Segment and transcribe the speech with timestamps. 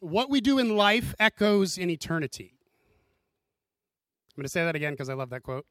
[0.00, 2.54] what we do in life echoes in eternity.
[4.36, 5.66] I'm going to say that again because I love that quote.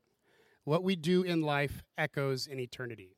[0.64, 3.16] What we do in life echoes in eternity.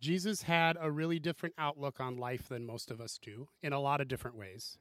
[0.00, 3.80] Jesus had a really different outlook on life than most of us do in a
[3.80, 4.76] lot of different ways.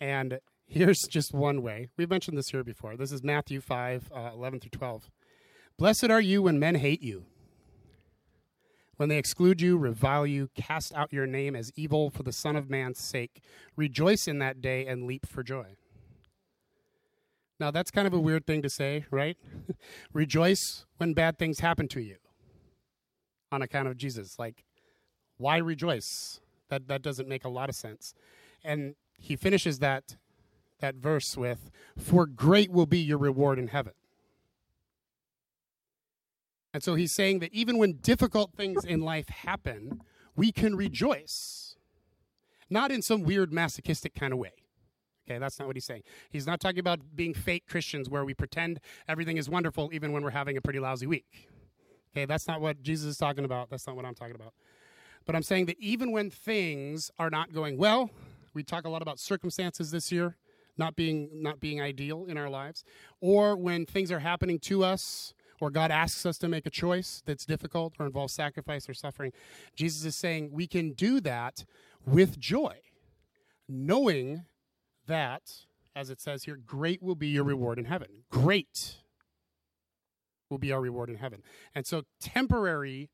[0.00, 1.88] And here's just one way.
[1.96, 2.96] We've mentioned this here before.
[2.96, 5.10] This is Matthew 5 uh, 11 through 12.
[5.78, 7.26] Blessed are you when men hate you,
[9.00, 12.54] when they exclude you, revile you, cast out your name as evil for the Son
[12.54, 13.40] of Man's sake.
[13.74, 15.68] Rejoice in that day and leap for joy.
[17.58, 19.38] Now, that's kind of a weird thing to say, right?
[20.12, 22.16] Rejoice when bad things happen to you
[23.50, 24.38] on account of Jesus.
[24.38, 24.64] Like,
[25.38, 26.40] why rejoice?
[26.68, 28.12] That, that doesn't make a lot of sense.
[28.62, 30.18] And he finishes that,
[30.80, 33.94] that verse with, For great will be your reward in heaven.
[36.72, 40.02] And so he's saying that even when difficult things in life happen,
[40.36, 41.76] we can rejoice.
[42.68, 44.52] Not in some weird masochistic kind of way.
[45.28, 46.02] Okay, that's not what he's saying.
[46.30, 50.22] He's not talking about being fake Christians where we pretend everything is wonderful even when
[50.22, 51.48] we're having a pretty lousy week.
[52.12, 53.70] Okay, that's not what Jesus is talking about.
[53.70, 54.54] That's not what I'm talking about.
[55.26, 58.10] But I'm saying that even when things are not going well,
[58.54, 60.36] we talk a lot about circumstances this year
[60.80, 62.82] not being not being ideal in our lives,
[63.20, 67.22] or when things are happening to us or God asks us to make a choice
[67.26, 69.32] that's difficult or involves sacrifice or suffering,
[69.76, 71.64] Jesus is saying we can do that
[72.06, 72.78] with joy,
[73.68, 74.44] knowing
[75.06, 78.08] that, as it says here, great will be your reward in heaven.
[78.30, 78.96] Great
[80.48, 81.42] will be our reward in heaven.
[81.74, 83.10] And so, temporary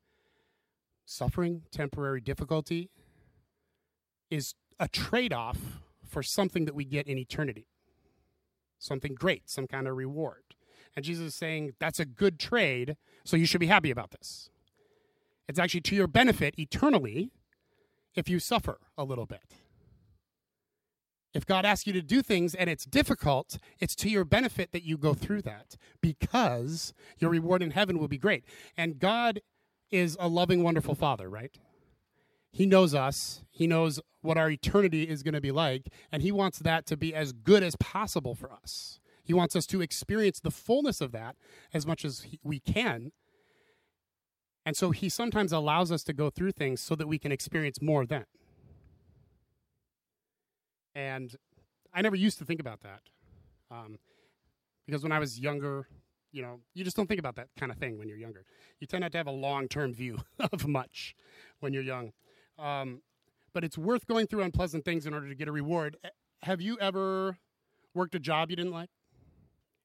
[1.05, 2.89] suffering, temporary difficulty
[4.29, 7.67] is a trade off for something that we get in eternity,
[8.79, 10.43] something great, some kind of reward.
[10.97, 14.49] And Jesus is saying that's a good trade, so you should be happy about this.
[15.47, 17.29] It's actually to your benefit eternally
[18.15, 19.43] if you suffer a little bit.
[21.35, 24.81] If God asks you to do things and it's difficult, it's to your benefit that
[24.81, 28.43] you go through that because your reward in heaven will be great.
[28.75, 29.41] And God
[29.91, 31.55] is a loving, wonderful Father, right?
[32.51, 33.43] He knows us.
[33.51, 36.97] He knows what our eternity is going to be like, and He wants that to
[36.97, 38.99] be as good as possible for us.
[39.27, 41.35] He wants us to experience the fullness of that
[41.73, 43.11] as much as we can.
[44.65, 47.81] And so he sometimes allows us to go through things so that we can experience
[47.81, 48.23] more then.
[50.95, 51.35] And
[51.93, 53.01] I never used to think about that.
[53.69, 53.97] Um,
[54.85, 55.89] because when I was younger,
[56.31, 58.45] you know, you just don't think about that kind of thing when you're younger.
[58.79, 61.15] You tend not to have a long term view of much
[61.59, 62.13] when you're young.
[62.57, 63.01] Um,
[63.53, 65.97] but it's worth going through unpleasant things in order to get a reward.
[66.43, 67.37] Have you ever
[67.93, 68.89] worked a job you didn't like?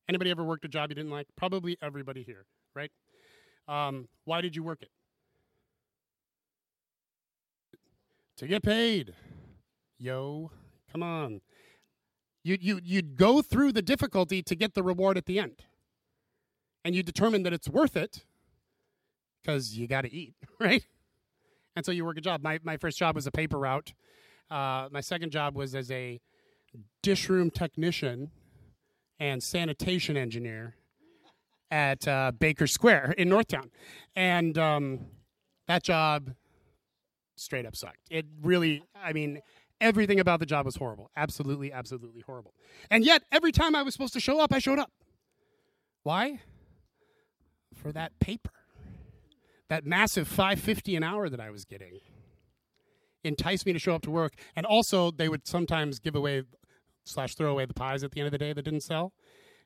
[0.09, 1.27] Anybody ever worked a job you didn't like?
[1.37, 2.91] Probably everybody here, right?
[3.69, 4.91] Um, why did you work it?
[8.39, 9.15] To get paid.
[9.99, 10.51] Yo,
[10.91, 11.41] come on.
[12.45, 15.63] You, you, you'd go through the difficulty to get the reward at the end.
[16.85, 18.25] And you determine that it's worth it
[19.41, 20.85] because you got to eat, right?
[21.77, 22.43] And so you work a job.
[22.43, 23.93] My, my first job was a paper route.
[24.51, 26.21] Uh, my second job was as a
[27.03, 28.31] dish room technician
[29.23, 30.75] and sanitation engineer
[31.71, 33.71] at uh, Baker Square in Northtown.
[34.17, 35.07] And um,
[35.69, 36.33] that job
[37.37, 38.01] straight up sucked.
[38.11, 39.39] It really, I mean,
[39.81, 41.09] everything about the job was horrible.
[41.17, 42.53] Absolutely, absolutely horrible.
[42.91, 44.91] And yet, every time I was supposed to show up, I showed up.
[46.03, 46.41] Why?
[47.73, 48.51] For that paper.
[49.69, 52.01] That massive 550 an hour that I was getting
[53.23, 54.33] enticed me to show up to work.
[54.57, 56.43] And also, they would sometimes give away
[57.05, 59.13] slash throw away the pies at the end of the day that didn't sell.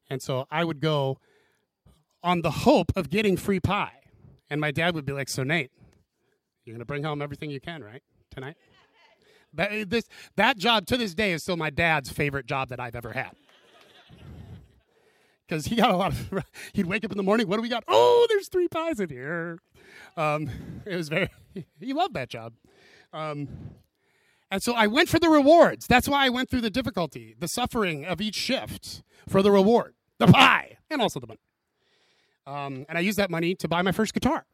[0.09, 1.19] And so I would go
[2.23, 3.93] on the hope of getting free pie.
[4.49, 5.71] And my dad would be like, So, Nate,
[6.65, 8.03] you're going to bring home everything you can, right?
[8.31, 8.57] Tonight?
[9.55, 10.05] That, this,
[10.37, 13.31] that job to this day is still my dad's favorite job that I've ever had.
[15.47, 17.69] Because he got a lot of, he'd wake up in the morning, what do we
[17.69, 17.85] got?
[17.89, 19.59] Oh, there's three pies in here.
[20.17, 20.51] Um,
[20.85, 21.31] it was very,
[21.81, 22.53] he loved that job.
[23.13, 23.49] Um,
[24.51, 25.87] and so I went for the rewards.
[25.87, 29.95] That's why I went through the difficulty, the suffering of each shift for the reward,
[30.19, 31.41] the pie, and also the money.
[32.47, 34.47] Um, and I used that money to buy my first guitar,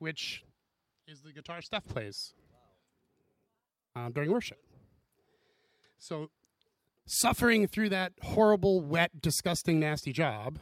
[0.00, 0.42] which
[1.06, 2.34] is the guitar Steph plays
[3.94, 4.58] um, during worship.
[5.98, 6.30] So,
[7.06, 10.58] suffering through that horrible, wet, disgusting, nasty job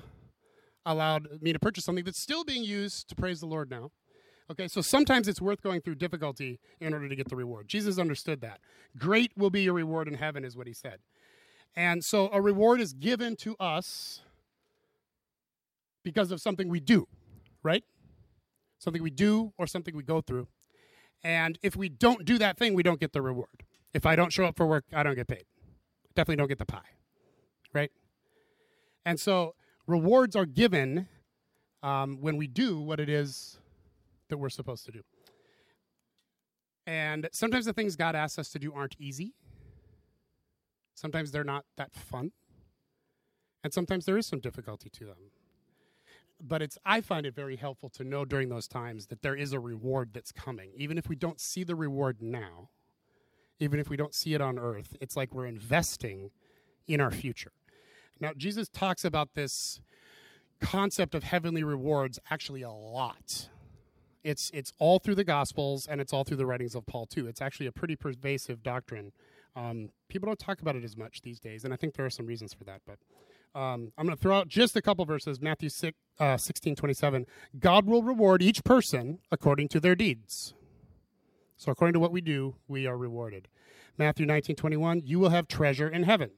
[0.85, 3.91] allowed me to purchase something that's still being used to praise the Lord now
[4.51, 7.69] Okay, so sometimes it's worth going through difficulty in order to get the reward.
[7.69, 8.61] Jesus understood that.
[8.99, 10.99] Great will be your reward in heaven, is what he said.
[11.75, 14.21] And so a reward is given to us
[16.03, 17.07] because of something we do,
[17.63, 17.85] right?
[18.79, 20.49] Something we do or something we go through.
[21.25, 23.65] And if we don't do that thing, we don't get the reward.
[23.95, 25.45] If I don't show up for work, I don't get paid.
[26.15, 26.81] Definitely don't get the pie,
[27.73, 27.91] right?
[29.07, 29.55] And so
[29.87, 31.09] rewards are given
[31.83, 33.59] um, when we do what it is
[34.33, 35.03] that we're supposed to do.
[36.87, 39.35] And sometimes the things God asks us to do aren't easy.
[40.95, 42.33] Sometimes they're not that fun.
[43.63, 45.31] And sometimes there is some difficulty to them.
[46.41, 49.53] But it's I find it very helpful to know during those times that there is
[49.53, 50.71] a reward that's coming.
[50.77, 52.71] Even if we don't see the reward now,
[53.61, 56.31] even if we don't see it on earth, it's like we're investing
[56.89, 57.53] in our future.
[58.19, 59.81] Now, Jesus talks about this
[60.61, 63.49] concept of heavenly rewards actually a lot.
[64.25, 67.27] It's it's all through the Gospels and it's all through the writings of Paul too.
[67.27, 69.13] It's actually a pretty pervasive doctrine.
[69.55, 72.11] Um, people don't talk about it as much these days, and I think there are
[72.11, 72.81] some reasons for that.
[72.87, 72.99] But
[73.59, 75.41] um, I'm going to throw out just a couple verses.
[75.41, 77.27] Matthew 6, uh, 16, 27.
[77.59, 80.55] God will reward each person according to their deeds.
[81.59, 83.49] So according to what we do, we are rewarded.
[83.99, 85.03] Matthew 19, 21.
[85.05, 86.31] You will have treasure in heaven.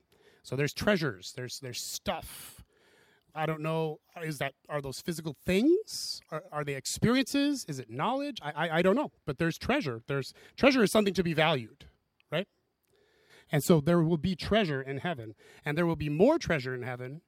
[0.42, 1.32] So there's treasures.
[1.36, 2.63] There's there's stuff.
[3.34, 3.98] I don't know.
[4.22, 6.20] Is that are those physical things?
[6.30, 7.64] Are, are they experiences?
[7.68, 8.38] Is it knowledge?
[8.42, 9.10] I, I I don't know.
[9.26, 10.02] But there's treasure.
[10.06, 11.86] There's treasure is something to be valued,
[12.30, 12.46] right?
[13.50, 15.34] And so there will be treasure in heaven,
[15.64, 17.22] and there will be more treasure in heaven.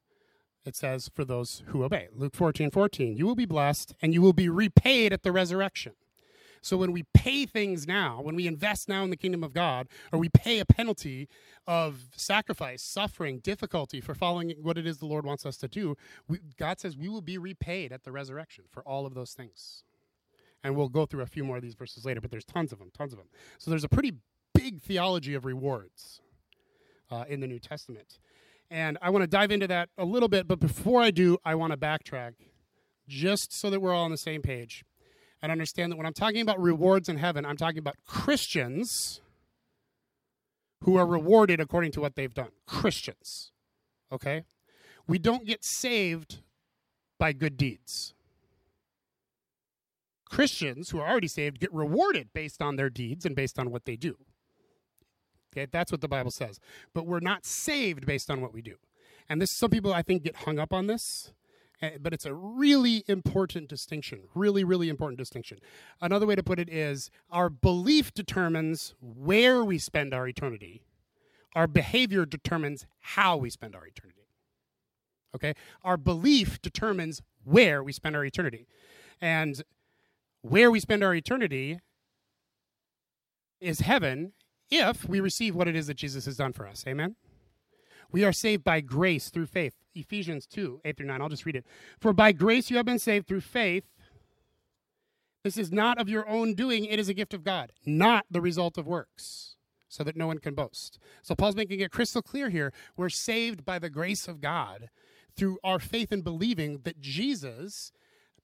[0.65, 2.09] It says for those who obey.
[2.13, 3.17] Luke 14, 14.
[3.17, 5.93] You will be blessed, and you will be repaid at the resurrection.
[6.67, 9.87] So when we pay things now, when we invest now in the kingdom of God,
[10.13, 11.29] or we pay a penalty
[11.65, 15.97] of sacrifice, suffering, difficulty for following what it is the Lord wants us to do,
[16.27, 19.85] we, God says we will be repaid at the resurrection for all of those things.
[20.65, 22.81] And we'll go through a few more of these verses later, but there's tons of
[22.81, 23.29] them, tons of them.
[23.59, 24.15] So there's a pretty
[24.53, 26.21] big theology of rewards
[27.13, 28.19] uh, in the New Testament.
[28.73, 31.55] And I want to dive into that a little bit, but before I do, I
[31.55, 32.33] want to backtrack
[33.07, 34.85] just so that we're all on the same page
[35.43, 39.21] and understand that when I'm talking about rewards in heaven, I'm talking about Christians
[40.83, 42.51] who are rewarded according to what they've done.
[42.67, 43.53] Christians.
[44.11, 44.45] Okay?
[45.07, 46.39] We don't get saved
[47.19, 48.15] by good deeds.
[50.29, 53.85] Christians who are already saved get rewarded based on their deeds and based on what
[53.85, 54.17] they do.
[55.53, 56.61] Okay, that's what the Bible says.
[56.93, 58.75] But we're not saved based on what we do.
[59.29, 61.33] And this some people I think get hung up on this.
[61.83, 64.21] Eh, but it's a really important distinction.
[64.35, 65.59] Really, really important distinction.
[66.01, 70.83] Another way to put it is our belief determines where we spend our eternity,
[71.55, 74.27] our behavior determines how we spend our eternity.
[75.35, 75.55] Okay?
[75.85, 78.67] Our belief determines where we spend our eternity.
[79.21, 79.63] And
[80.41, 81.81] where we spend our eternity
[83.61, 84.33] is heaven
[84.71, 86.85] if we receive what it is that Jesus has done for us.
[86.87, 87.17] Amen?
[88.13, 89.75] We are saved by grace through faith.
[89.95, 91.23] Ephesians 2, 8 through 9.
[91.23, 91.67] I'll just read it.
[92.01, 93.85] For by grace you have been saved through faith.
[95.43, 98.41] This is not of your own doing, it is a gift of God, not the
[98.41, 99.55] result of works,
[99.89, 100.99] so that no one can boast.
[101.23, 102.73] So Paul's making it crystal clear here.
[102.97, 104.91] We're saved by the grace of God
[105.37, 107.93] through our faith and believing that Jesus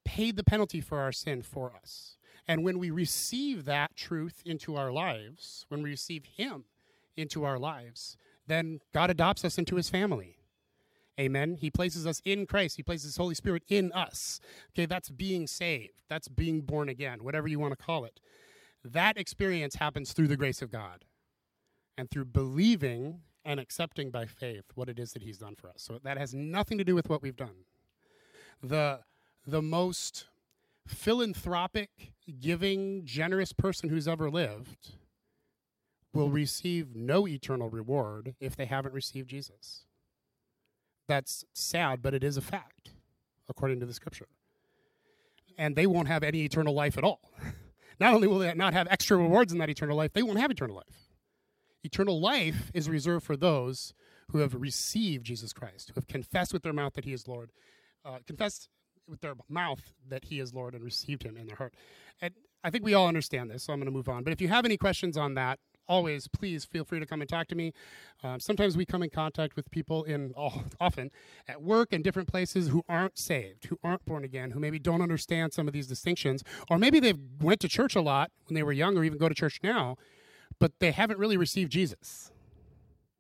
[0.04, 2.18] paid the penalty for our sin for us.
[2.46, 6.64] And when we receive that truth into our lives, when we receive Him
[7.16, 10.36] into our lives, then God adopts us into his family.
[11.20, 11.56] Amen.
[11.60, 12.76] He places us in Christ.
[12.76, 14.40] He places his Holy Spirit in us.
[14.70, 16.02] Okay, that's being saved.
[16.08, 18.20] That's being born again, whatever you want to call it.
[18.84, 21.04] That experience happens through the grace of God
[21.96, 25.82] and through believing and accepting by faith what it is that he's done for us.
[25.82, 27.66] So that has nothing to do with what we've done.
[28.62, 29.00] The
[29.46, 30.26] the most
[30.86, 34.92] philanthropic, giving, generous person who's ever lived
[36.12, 39.84] will receive no eternal reward if they haven't received Jesus.
[41.08, 42.90] That's sad, but it is a fact,
[43.48, 44.28] according to the scripture.
[45.58, 47.30] And they won't have any eternal life at all.
[48.00, 50.50] Not only will they not have extra rewards in that eternal life, they won't have
[50.50, 51.10] eternal life.
[51.84, 53.94] Eternal life is reserved for those
[54.30, 57.50] who have received Jesus Christ, who have confessed with their mouth that He is Lord,
[58.04, 58.68] uh, confessed
[59.06, 61.74] with their mouth that He is Lord, and received Him in their heart.
[62.20, 62.32] And
[62.64, 64.24] I think we all understand this, so I'm going to move on.
[64.24, 65.58] But if you have any questions on that,
[65.92, 67.74] always, please feel free to come and talk to me.
[68.22, 71.10] Um, sometimes we come in contact with people in oh, often
[71.46, 75.02] at work and different places who aren't saved, who aren't born again, who maybe don't
[75.02, 78.62] understand some of these distinctions, or maybe they've went to church a lot when they
[78.62, 79.96] were young, or even go to church now,
[80.58, 82.32] but they haven't really received Jesus.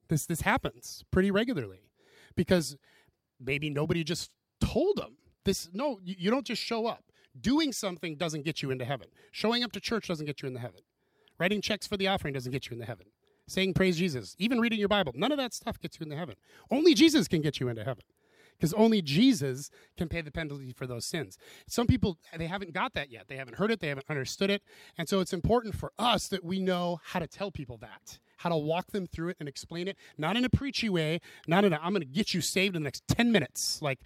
[0.08, 1.90] This this happens pretty regularly
[2.34, 2.76] because
[3.38, 5.68] maybe nobody just told them this.
[5.74, 7.04] No, you, you don't just show up.
[7.38, 9.08] Doing something doesn't get you into heaven.
[9.30, 10.80] Showing up to church doesn't get you into heaven.
[11.42, 13.06] Writing checks for the offering doesn't get you into heaven.
[13.48, 16.36] Saying praise Jesus, even reading your Bible, none of that stuff gets you into heaven.
[16.70, 18.04] Only Jesus can get you into heaven.
[18.56, 21.36] because only Jesus can pay the penalty for those sins.
[21.66, 23.26] Some people, they haven't got that yet.
[23.26, 24.62] They haven't heard it, they haven't understood it.
[24.96, 28.50] And so it's important for us that we know how to tell people that, how
[28.50, 31.72] to walk them through it and explain it, not in a preachy way, not in
[31.72, 33.82] a, I'm going to get you saved in the next 10 minutes.
[33.82, 33.98] Like,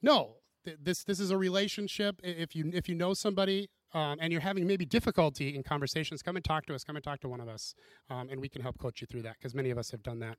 [0.00, 2.20] no, this this is a relationship.
[2.22, 6.36] If you if you know somebody um, and you're having maybe difficulty in conversations, come
[6.36, 6.84] and talk to us.
[6.84, 7.74] Come and talk to one of us,
[8.08, 10.20] um, and we can help coach you through that because many of us have done
[10.20, 10.36] that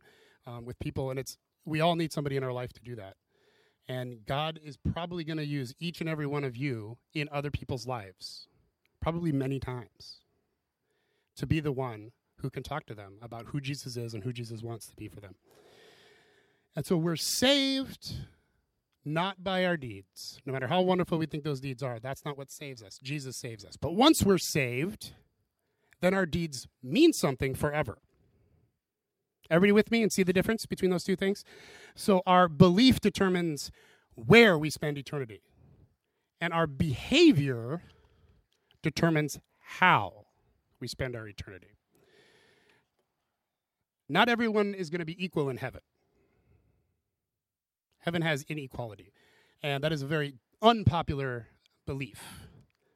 [0.47, 3.15] um, with people, and it's we all need somebody in our life to do that.
[3.87, 7.51] And God is probably going to use each and every one of you in other
[7.51, 8.47] people's lives,
[9.01, 10.21] probably many times,
[11.35, 14.31] to be the one who can talk to them about who Jesus is and who
[14.31, 15.35] Jesus wants to be for them.
[16.75, 18.13] And so we're saved
[19.03, 20.39] not by our deeds.
[20.45, 22.99] No matter how wonderful we think those deeds are, that's not what saves us.
[23.01, 23.75] Jesus saves us.
[23.77, 25.11] But once we're saved,
[26.01, 27.97] then our deeds mean something forever.
[29.49, 31.43] Everybody with me and see the difference between those two things?
[31.95, 33.71] So our belief determines
[34.15, 35.41] where we spend eternity,
[36.39, 37.81] and our behavior
[38.81, 40.25] determines how
[40.79, 41.75] we spend our eternity.
[44.07, 45.81] Not everyone is going to be equal in heaven.
[48.01, 49.13] Heaven has inequality,
[49.63, 51.47] and that is a very unpopular
[51.85, 52.47] belief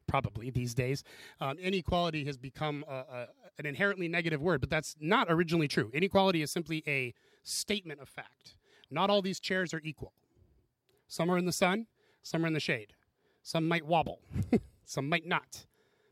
[0.07, 1.03] probably these days.
[1.41, 5.91] Um, inequality has become a, a, an inherently negative word, but that's not originally true.
[5.93, 8.55] Inequality is simply a statement of fact.
[8.89, 10.13] Not all these chairs are equal.
[11.07, 11.87] Some are in the sun,
[12.23, 12.93] some are in the shade.
[13.43, 14.19] Some might wobble,
[14.85, 15.65] some might not.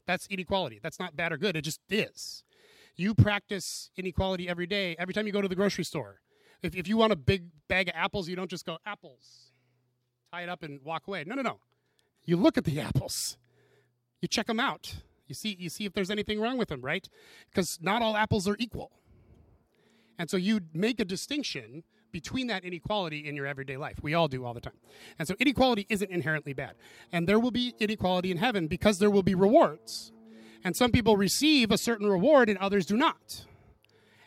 [0.06, 0.80] That's inequality.
[0.82, 2.44] That's not bad or good, it just is.
[2.96, 6.20] You practice inequality every day, every time you go to the grocery store.
[6.63, 9.51] If, if you want a big bag of apples, you don't just go, apples,
[10.32, 11.24] tie it up and walk away.
[11.27, 11.60] No, no, no.
[12.25, 13.38] You look at the apples
[14.24, 14.96] you check them out.
[15.27, 17.08] You see, you see if there's anything wrong with them, right?
[17.50, 18.89] Because not all apples are equal.
[20.17, 23.98] And so you make a distinction between that inequality in your everyday life.
[24.01, 24.77] We all do all the time.
[25.20, 26.75] And so inequality isn't inherently bad.
[27.12, 30.13] And there will be inequality in heaven because there will be rewards.
[30.63, 33.43] And some people receive a certain reward and others do not.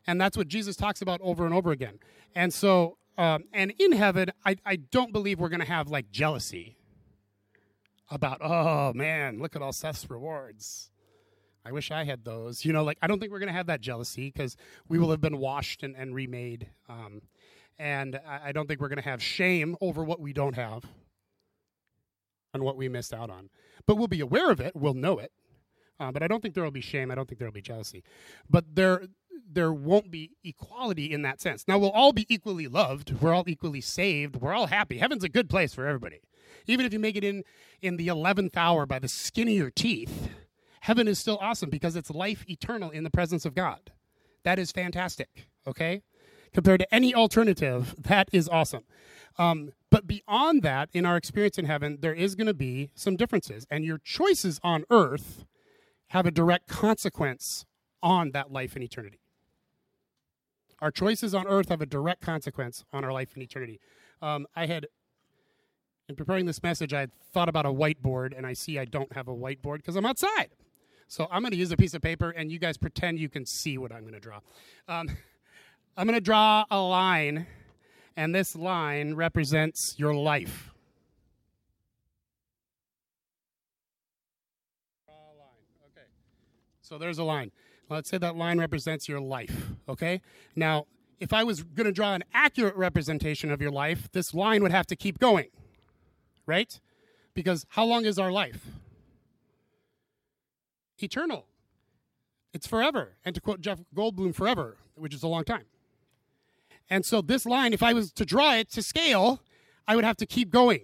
[0.06, 1.98] And that's what Jesus talks about over and over again.
[2.34, 6.10] And so, um, and in heaven, I, I don't believe we're going to have like
[6.10, 6.76] jealousy
[8.10, 10.90] about, oh man, look at all Seth's rewards.
[11.64, 12.64] I wish I had those.
[12.64, 14.56] You know, like I don't think we're going to have that jealousy because
[14.88, 16.68] we will have been washed and, and remade.
[16.88, 17.22] Um,
[17.78, 20.84] and I, I don't think we're going to have shame over what we don't have
[22.54, 23.50] and what we missed out on.
[23.86, 24.76] But we'll be aware of it.
[24.76, 25.32] We'll know it.
[25.98, 27.10] Uh, but I don't think there will be shame.
[27.10, 28.04] I don't think there will be jealousy.
[28.48, 29.02] But there,
[29.50, 31.64] there won't be equality in that sense.
[31.66, 33.20] Now we'll all be equally loved.
[33.20, 34.36] We're all equally saved.
[34.36, 34.98] We're all happy.
[34.98, 36.20] Heaven's a good place for everybody.
[36.66, 37.44] Even if you make it in
[37.82, 40.30] in the 11th hour by the skin of your teeth,
[40.80, 43.92] heaven is still awesome because it's life eternal in the presence of God.
[44.44, 46.02] That is fantastic, okay?
[46.54, 48.84] Compared to any alternative, that is awesome.
[49.38, 53.16] Um, but beyond that, in our experience in heaven, there is going to be some
[53.16, 53.66] differences.
[53.70, 55.44] And your choices on earth
[56.08, 57.66] have a direct consequence
[58.02, 59.20] on that life in eternity.
[60.80, 63.80] Our choices on earth have a direct consequence on our life in eternity.
[64.20, 64.86] Um, I had
[66.08, 69.12] in preparing this message, I had thought about a whiteboard, and I see I don't
[69.12, 70.50] have a whiteboard because I'm outside.
[71.08, 73.44] So I'm going to use a piece of paper, and you guys pretend you can
[73.44, 74.40] see what I'm going to draw.
[74.88, 75.08] Um,
[75.96, 77.46] I'm going to draw a line,
[78.16, 80.70] and this line represents your life.
[85.06, 85.90] Draw a line.
[85.92, 86.06] Okay.
[86.82, 87.50] So there's a line.
[87.88, 89.70] Let's say that line represents your life.
[89.88, 90.20] Okay.
[90.54, 90.86] Now,
[91.20, 94.72] if I was going to draw an accurate representation of your life, this line would
[94.72, 95.48] have to keep going
[96.46, 96.80] right?
[97.34, 98.66] Because how long is our life?
[100.98, 101.46] Eternal.
[102.54, 103.16] It's forever.
[103.24, 105.64] And to quote Jeff Goldblum, forever, which is a long time.
[106.88, 109.42] And so this line, if I was to draw it to scale,
[109.86, 110.82] I would have to keep going.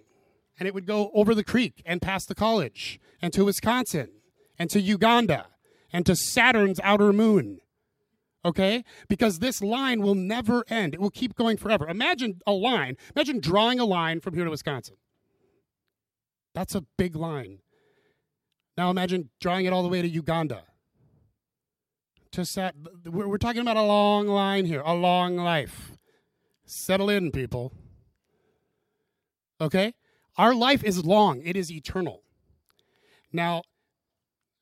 [0.59, 4.11] And it would go over the creek and past the college and to Wisconsin
[4.59, 5.47] and to Uganda
[5.92, 7.58] and to Saturn's outer moon.
[8.44, 8.84] Okay?
[9.08, 10.94] Because this line will never end.
[10.94, 11.88] It will keep going forever.
[11.88, 12.96] Imagine a line.
[13.14, 14.96] Imagine drawing a line from here to Wisconsin.
[16.54, 17.58] That's a big line.
[18.76, 20.64] Now imagine drawing it all the way to Uganda.
[22.32, 25.92] To set, we're talking about a long line here, a long life.
[26.64, 27.72] Settle in, people.
[29.61, 29.92] Okay?
[30.38, 32.22] Our life is long, it is eternal.
[33.32, 33.62] Now,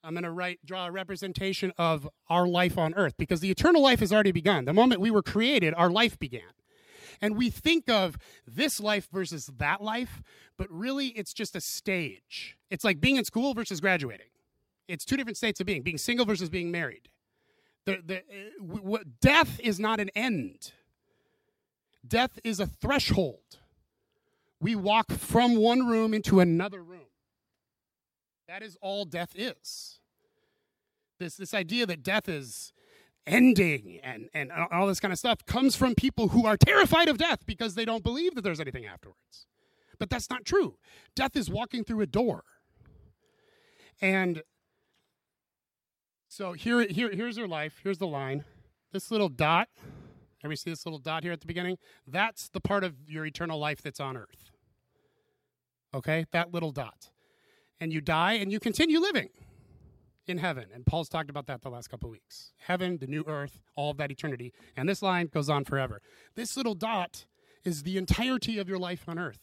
[0.03, 3.83] I'm going to write draw a representation of our life on earth because the eternal
[3.83, 4.65] life has already begun.
[4.65, 6.43] The moment we were created, our life began.
[7.21, 8.17] And we think of
[8.47, 10.23] this life versus that life,
[10.57, 12.57] but really it's just a stage.
[12.71, 14.27] It's like being in school versus graduating.
[14.89, 17.09] It's two different states of being being single versus being married.
[17.85, 20.73] The, the, uh, w- death is not an end,
[22.07, 23.59] death is a threshold.
[24.63, 27.10] We walk from one room into another room.
[28.51, 30.01] That is all death is.
[31.21, 32.73] This, this idea that death is
[33.25, 37.17] ending and, and all this kind of stuff comes from people who are terrified of
[37.17, 39.47] death because they don't believe that there's anything afterwards.
[40.01, 40.79] But that's not true.
[41.15, 42.43] Death is walking through a door.
[44.01, 44.43] And
[46.27, 47.79] so here, here, here's your life.
[47.85, 48.45] Here's the line.
[48.93, 49.69] This little dot,
[50.43, 51.79] everybody see this little dot here at the beginning?
[52.05, 54.51] That's the part of your eternal life that's on earth.
[55.95, 56.27] Okay?
[56.33, 57.11] That little dot.
[57.81, 59.31] And you die and you continue living
[60.27, 60.67] in heaven.
[60.73, 62.53] And Paul's talked about that the last couple weeks.
[62.59, 64.53] Heaven, the new earth, all of that eternity.
[64.77, 66.01] And this line goes on forever.
[66.35, 67.25] This little dot
[67.65, 69.41] is the entirety of your life on earth.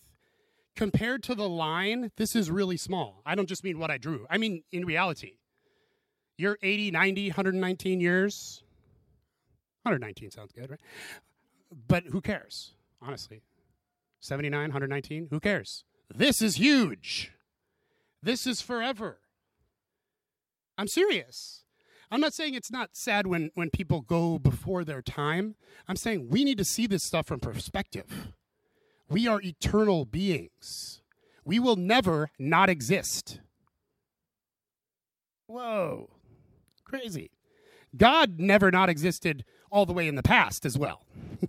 [0.76, 3.22] Compared to the line, this is really small.
[3.26, 5.34] I don't just mean what I drew, I mean in reality.
[6.38, 8.62] You're 80, 90, 119 years.
[9.84, 10.80] 119 sounds good, right?
[11.88, 13.42] But who cares, honestly?
[14.20, 15.84] 79, 119, who cares?
[16.14, 17.32] This is huge.
[18.22, 19.20] This is forever.
[20.78, 21.64] I'm serious.
[22.10, 25.56] I'm not saying it's not sad when, when people go before their time.
[25.88, 28.32] I'm saying we need to see this stuff from perspective.
[29.10, 31.02] We are eternal beings.
[31.44, 33.40] We will never not exist.
[35.48, 36.10] Whoa,
[36.84, 37.32] crazy.
[37.96, 41.06] God never not existed all the way in the past as well.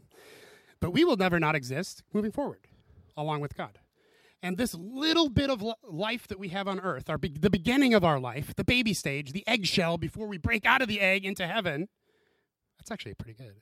[0.80, 2.60] but we will never not exist moving forward
[3.16, 3.78] along with God.
[4.42, 7.92] And this little bit of life that we have on earth, our be- the beginning
[7.94, 11.24] of our life, the baby stage, the eggshell before we break out of the egg
[11.24, 11.88] into heaven,
[12.78, 13.56] that's actually pretty good.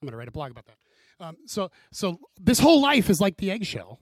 [0.00, 0.76] I'm going to write a blog about that.
[1.20, 3.98] Um, so, so this whole life is like the eggshell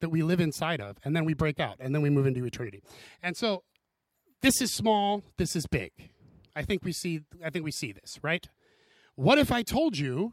[0.00, 2.44] that we live inside of, and then we break out, and then we move into
[2.44, 2.82] eternity.
[3.22, 3.62] And so,
[4.40, 5.22] this is small.
[5.38, 5.92] This is big.
[6.56, 7.20] I think we see.
[7.44, 8.46] I think we see this, right?
[9.14, 10.32] What if I told you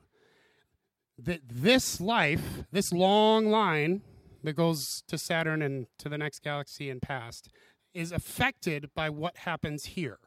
[1.18, 4.02] that this life, this long line
[4.44, 7.50] that goes to Saturn and to the next galaxy and past
[7.94, 10.20] is affected by what happens here.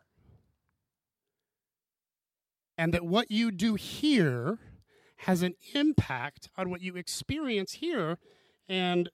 [2.76, 4.58] And that what you do here
[5.18, 8.18] has an impact on what you experience here.
[8.68, 9.08] And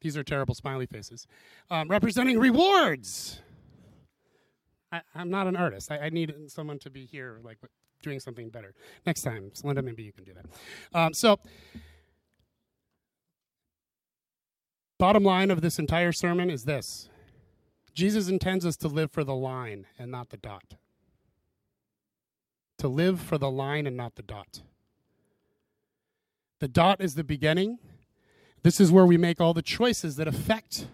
[0.00, 1.26] these are terrible smiley faces,
[1.70, 3.40] um, representing rewards.
[4.90, 5.92] I, am not an artist.
[5.92, 7.58] I, I, need someone to be here, like
[8.02, 8.74] doing something better.
[9.04, 10.46] Next time, Linda, maybe you can do that.
[10.98, 11.38] Um, so,
[14.98, 17.08] Bottom line of this entire sermon is this
[17.94, 20.74] Jesus intends us to live for the line and not the dot.
[22.78, 24.62] To live for the line and not the dot.
[26.60, 27.78] The dot is the beginning.
[28.62, 30.88] This is where we make all the choices that affect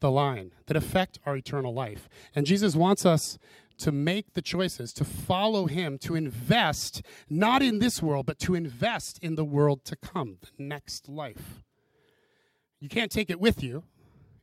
[0.00, 2.08] the line, that affect our eternal life.
[2.34, 3.38] And Jesus wants us
[3.78, 8.54] to make the choices, to follow him, to invest not in this world, but to
[8.54, 11.63] invest in the world to come, the next life.
[12.84, 13.82] You can't take it with you.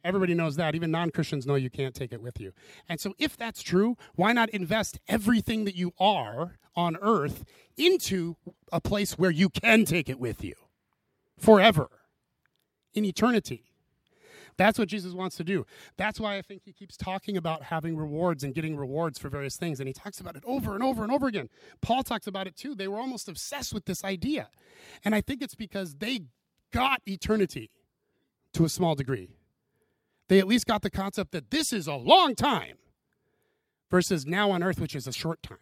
[0.04, 0.74] Everybody knows that.
[0.74, 2.54] Even non Christians know you can't take it with you.
[2.90, 7.46] And so, if that's true, why not invest everything that you are on earth
[7.78, 8.38] into
[8.72, 10.56] a place where you can take it with you
[11.38, 11.88] forever,
[12.96, 13.66] in eternity?
[14.58, 15.68] That's what Jesus wants to do.
[15.98, 19.56] That's why I think he keeps talking about having rewards and getting rewards for various
[19.56, 19.80] things.
[19.80, 21.50] And he talks about it over and over and over again.
[21.82, 22.74] Paul talks about it too.
[22.74, 24.50] They were almost obsessed with this idea.
[25.06, 26.22] And I think it's because they
[26.72, 27.70] got eternity
[28.54, 29.30] to a small degree.
[30.28, 32.78] They at least got the concept that this is a long time
[33.90, 35.58] versus now on earth, which is a short time.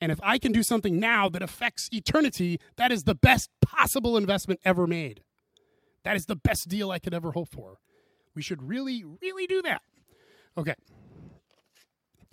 [0.00, 4.16] And if I can do something now that affects eternity, that is the best possible
[4.16, 5.22] investment ever made.
[6.04, 7.78] That is the best deal I could ever hope for.
[8.34, 9.82] We should really, really do that.
[10.56, 10.74] Okay.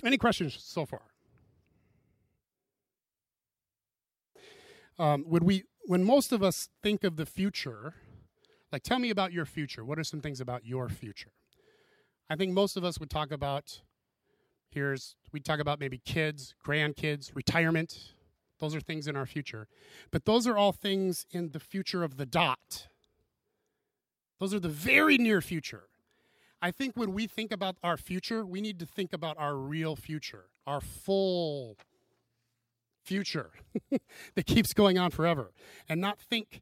[0.06, 1.02] Any questions so far?
[5.00, 7.96] Um, would we, when most of us think of the future,
[8.74, 9.86] like, tell me about your future.
[9.86, 11.32] What are some things about your future?
[12.28, 13.82] I think most of us would talk about
[14.72, 18.14] here's we talk about maybe kids, grandkids, retirement.
[18.60, 19.68] Those are things in our future.
[20.12, 22.88] But those are all things in the future of the dot.
[24.40, 25.84] Those are the very near future.
[26.60, 29.96] I think when we think about our future, we need to think about our real
[29.96, 31.78] future, our full
[33.04, 33.52] future
[34.36, 35.52] that keeps going on forever,
[35.88, 36.62] and not think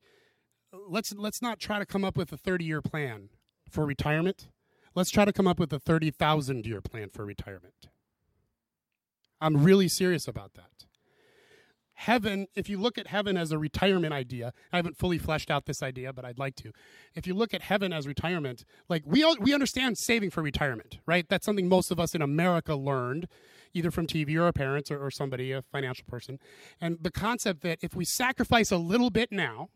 [0.74, 3.30] let's let's not try to come up with a 30 year plan
[3.70, 4.48] for retirement.
[4.94, 7.88] Let's try to come up with a 30,000 year plan for retirement.
[9.40, 10.86] I'm really serious about that.
[11.94, 15.66] Heaven, if you look at heaven as a retirement idea, I haven't fully fleshed out
[15.66, 16.72] this idea, but I'd like to.
[17.14, 21.28] If you look at heaven as retirement, like we we understand saving for retirement, right?
[21.30, 23.28] That's something most of us in America learned
[23.74, 26.40] either from TV or our parents or, or somebody, a financial person.
[26.82, 29.70] And the concept that if we sacrifice a little bit now,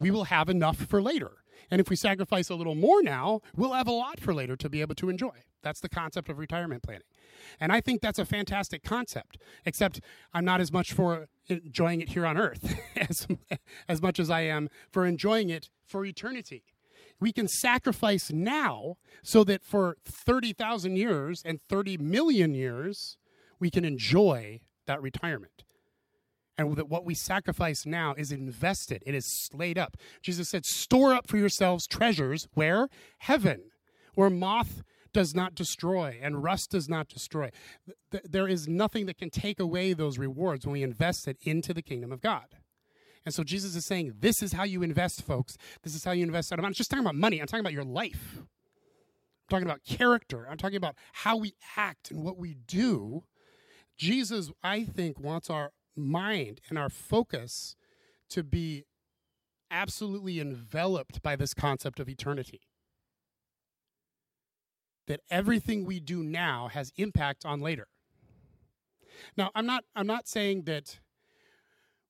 [0.00, 1.42] we will have enough for later.
[1.70, 4.68] And if we sacrifice a little more now, we'll have a lot for later to
[4.68, 5.44] be able to enjoy.
[5.62, 7.06] That's the concept of retirement planning.
[7.60, 10.00] And I think that's a fantastic concept, except
[10.34, 13.26] I'm not as much for enjoying it here on earth as,
[13.88, 16.64] as much as I am for enjoying it for eternity.
[17.20, 23.16] We can sacrifice now so that for 30,000 years and 30 million years,
[23.60, 25.62] we can enjoy that retirement
[26.58, 29.02] and that what we sacrifice now is invested.
[29.06, 29.96] It is laid up.
[30.22, 32.88] Jesus said store up for yourselves treasures where?
[33.18, 33.62] Heaven
[34.14, 37.50] where moth does not destroy and rust does not destroy.
[38.24, 41.82] There is nothing that can take away those rewards when we invest it into the
[41.82, 42.46] kingdom of god.
[43.24, 45.56] And so jesus is saying this is how you invest folks.
[45.82, 47.40] This is how you invest i'm not just talking about money.
[47.40, 48.38] I'm talking about your life.
[48.38, 48.46] I'm
[49.50, 50.46] talking about character.
[50.50, 53.24] I'm talking about how we act and what we do.
[53.98, 57.76] Jesus i think wants our mind and our focus
[58.30, 58.84] to be
[59.70, 62.60] absolutely enveloped by this concept of eternity.
[65.06, 67.88] That everything we do now has impact on later.
[69.36, 71.00] Now, I'm not I'm not saying that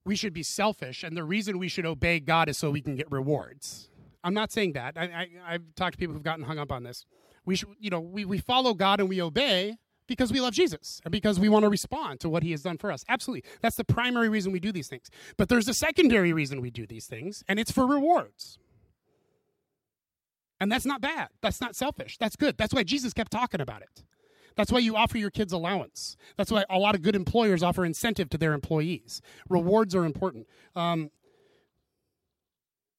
[0.05, 2.97] we should be selfish and the reason we should obey God is so we can
[2.97, 3.88] get rewards.
[4.25, 4.97] I'm not saying that.
[4.97, 7.07] I, I, have talked to people who've gotten hung up on this.
[7.45, 9.79] We should, you know, we, we follow God and we obey
[10.12, 12.77] because we love Jesus and because we want to respond to what he has done
[12.77, 13.05] for us.
[13.09, 13.48] Absolutely.
[13.62, 15.11] That's the primary reason we do these things.
[15.37, 18.59] But there's a secondary reason we do these things, and it's for rewards.
[20.61, 21.29] And that's not bad.
[21.40, 22.18] That's not selfish.
[22.18, 22.57] That's good.
[22.57, 24.05] That's why Jesus kept talking about it.
[24.55, 26.16] That's why you offer your kids allowance.
[26.37, 29.22] That's why a lot of good employers offer incentive to their employees.
[29.48, 30.46] Rewards are important.
[30.77, 31.11] Um,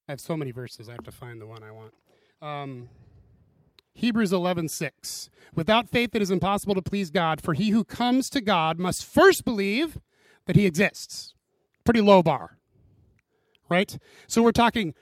[0.08, 0.88] I have so many verses.
[0.88, 1.94] I have to find the one I want.
[2.42, 2.88] Um,
[3.94, 5.30] Hebrews 11:6.
[5.54, 9.04] Without faith it is impossible to please God, for he who comes to God must
[9.04, 9.98] first believe
[10.46, 11.34] that he exists.
[11.84, 12.58] Pretty low bar.
[13.68, 13.96] Right?
[14.26, 14.94] So we're talking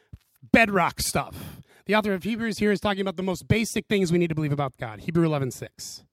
[0.53, 1.63] bedrock stuff.
[1.87, 4.35] The author of Hebrews here is talking about the most basic things we need to
[4.35, 5.01] believe about God.
[5.01, 6.05] Hebrew 11:6.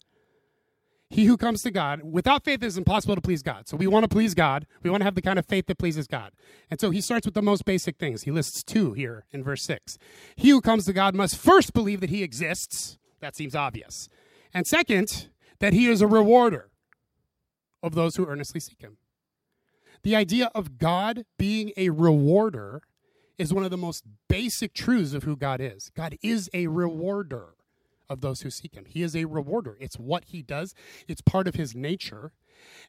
[1.09, 3.67] He who comes to God, without faith, it is impossible to please God.
[3.67, 4.67] So we want to please God.
[4.83, 6.33] We want to have the kind of faith that pleases God.
[6.69, 8.23] And so he starts with the most basic things.
[8.23, 9.97] He lists two here in verse 6.
[10.35, 12.99] He who comes to God must first believe that he exists.
[13.21, 14.07] That seems obvious.
[14.53, 16.69] And second, that he is a rewarder
[17.81, 18.97] of those who earnestly seek him.
[20.03, 22.81] The idea of God being a rewarder
[23.37, 25.89] is one of the most basic truths of who God is.
[25.95, 27.55] God is a rewarder
[28.09, 28.85] of those who seek him.
[28.85, 29.77] He is a rewarder.
[29.79, 30.73] It's what he does,
[31.07, 32.31] it's part of his nature.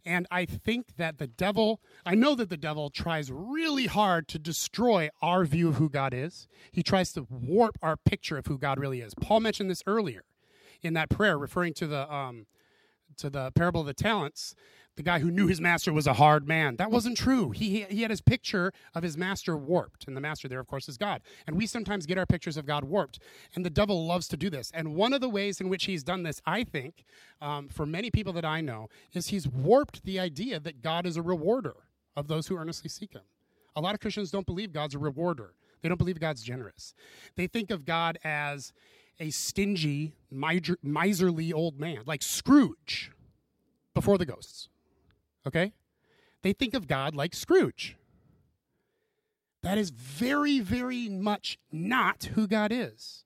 [0.05, 4.39] And I think that the devil, I know that the devil tries really hard to
[4.39, 6.49] destroy our view of who God is.
[6.73, 9.15] He tries to warp our picture of who God really is.
[9.15, 10.25] Paul mentioned this earlier
[10.83, 12.47] in that prayer, referring to the um,
[13.17, 14.55] to the parable of the talents
[15.01, 16.77] the guy who knew his master was a hard man.
[16.77, 17.53] That wasn't true.
[17.53, 20.07] He, he had his picture of his master warped.
[20.07, 21.23] And the master there, of course, is God.
[21.47, 23.19] And we sometimes get our pictures of God warped.
[23.55, 24.71] And the devil loves to do this.
[24.75, 27.07] And one of the ways in which he's done this, I think,
[27.41, 31.17] um, for many people that I know, is he's warped the idea that God is
[31.17, 31.77] a rewarder
[32.15, 33.23] of those who earnestly seek him.
[33.77, 36.93] A lot of Christians don't believe God's a rewarder, they don't believe God's generous.
[37.37, 38.75] They think of God as
[39.19, 43.13] a stingy, miserly old man, like Scrooge
[43.95, 44.69] before the ghosts.
[45.47, 45.73] Okay?
[46.43, 47.97] They think of God like Scrooge.
[49.63, 53.25] That is very, very much not who God is.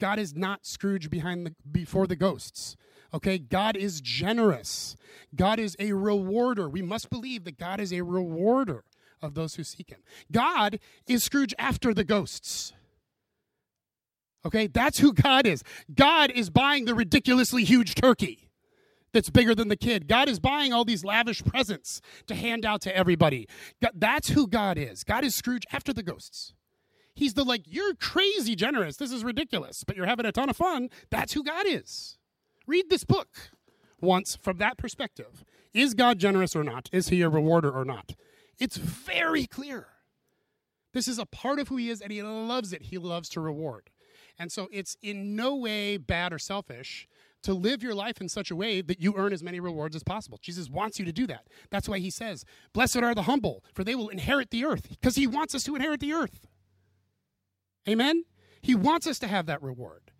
[0.00, 2.76] God is not Scrooge behind the before the ghosts.
[3.12, 3.38] Okay?
[3.38, 4.96] God is generous.
[5.34, 6.68] God is a rewarder.
[6.68, 8.84] We must believe that God is a rewarder
[9.20, 10.00] of those who seek him.
[10.32, 12.72] God is Scrooge after the ghosts.
[14.44, 14.66] Okay?
[14.66, 15.62] That's who God is.
[15.94, 18.43] God is buying the ridiculously huge turkey
[19.14, 20.06] that's bigger than the kid.
[20.06, 23.48] God is buying all these lavish presents to hand out to everybody.
[23.94, 25.04] That's who God is.
[25.04, 26.52] God is Scrooge after the ghosts.
[27.14, 28.96] He's the like, you're crazy generous.
[28.96, 30.90] This is ridiculous, but you're having a ton of fun.
[31.10, 32.18] That's who God is.
[32.66, 33.28] Read this book
[34.00, 35.44] once from that perspective.
[35.72, 36.90] Is God generous or not?
[36.92, 38.16] Is he a rewarder or not?
[38.58, 39.86] It's very clear.
[40.92, 42.82] This is a part of who he is, and he loves it.
[42.82, 43.90] He loves to reward.
[44.38, 47.08] And so it's in no way bad or selfish
[47.44, 50.02] to live your life in such a way that you earn as many rewards as
[50.02, 50.38] possible.
[50.42, 51.46] Jesus wants you to do that.
[51.70, 55.16] That's why he says, Blessed are the humble, for they will inherit the earth, because
[55.16, 56.46] he wants us to inherit the earth.
[57.88, 58.24] Amen?
[58.60, 60.10] He wants us to have that reward.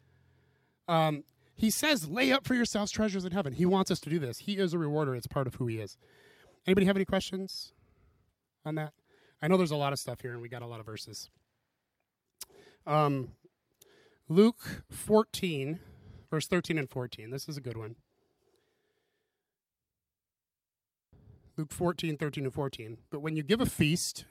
[0.87, 3.55] Um, he says, Lay up for yourselves treasures in heaven.
[3.55, 4.41] He wants us to do this.
[4.41, 5.97] He is a rewarder, it's part of who he is.
[6.67, 7.73] Anybody have any questions
[8.65, 8.93] on that?
[9.43, 11.29] I know there's a lot of stuff here, and we got a lot of verses.
[12.87, 13.31] Um,
[14.29, 15.81] Luke 14
[16.35, 17.31] verse 13 and 14.
[17.31, 17.95] This is a good one.
[21.57, 22.99] Luke 14, 13 and 14.
[23.09, 24.25] But when you give a feast,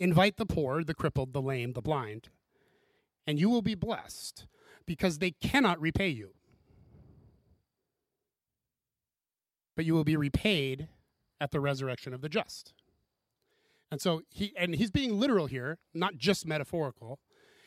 [0.00, 2.30] invite the poor, the crippled, the lame, the blind,
[3.28, 4.46] and you will be blessed
[4.86, 6.30] because they cannot repay you.
[9.76, 10.88] But you will be repaid
[11.40, 12.74] at the resurrection of the just.
[13.92, 17.20] And so he and he's being literal here, not just metaphorical.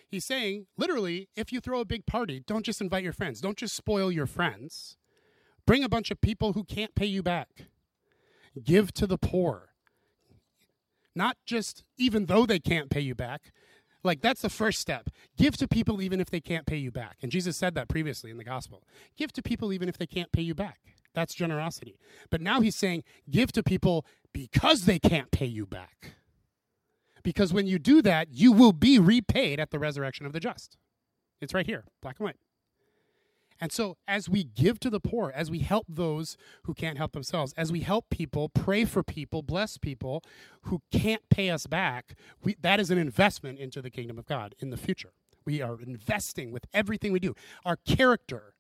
[0.10, 3.42] He's saying, literally, if you throw a big party, don't just invite your friends.
[3.42, 4.98] Don't just spoil your friends.
[5.68, 7.68] Bring a bunch of people who can't pay you back.
[8.64, 9.70] Give to the poor.
[11.16, 13.52] Not just even though they can't pay you back.
[14.04, 15.10] Like that's the first step.
[15.38, 17.18] Give to people even if they can't pay you back.
[17.22, 18.84] And Jesus said that previously in the gospel.
[19.16, 20.80] Give to people even if they can't pay you back.
[21.14, 22.00] That's generosity.
[22.32, 26.14] But now he's saying give to people because they can't pay you back.
[27.24, 30.78] Because when you do that, you will be repaid at the resurrection of the just.
[31.42, 32.38] It's right here, black and white.
[33.62, 37.12] And so, as we give to the poor, as we help those who can't help
[37.12, 40.24] themselves, as we help people, pray for people, bless people
[40.64, 44.56] who can't pay us back, we, that is an investment into the kingdom of God
[44.60, 45.12] in the future.
[45.46, 47.36] We are investing with everything we do.
[47.66, 48.54] Our character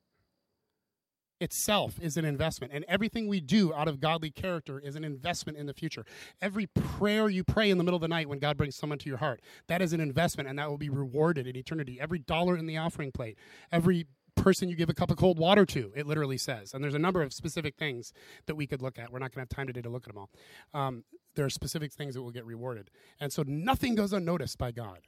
[1.39, 5.57] itself is an investment, and everything we do out of godly character is an investment
[5.57, 6.05] in the future.
[6.41, 9.09] Every prayer you pray in the middle of the night when God brings someone to
[9.09, 11.99] your heart, that is an investment, and that will be rewarded in eternity.
[11.99, 13.37] Every dollar in the offering plate,
[13.71, 16.73] every person you give a cup of cold water to, it literally says.
[16.73, 18.13] And there's a number of specific things
[18.45, 19.11] that we could look at.
[19.11, 20.29] We're not going to have time today to look at them all.
[20.73, 21.03] Um,
[21.35, 22.89] there are specific things that will get rewarded.
[23.19, 24.99] And so nothing goes unnoticed by God.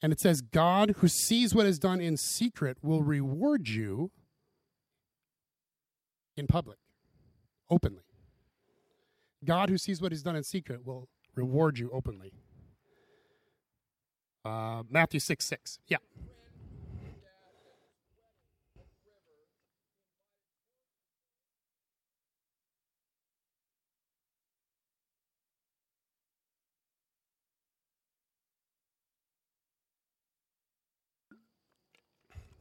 [0.00, 4.10] And it says, God who sees what is done in secret will reward you
[6.38, 6.78] in public,
[7.70, 8.02] openly.
[9.44, 12.32] God who sees what is done in secret will reward you openly.
[14.44, 15.78] Uh, Matthew 6 6.
[15.88, 15.98] Yeah.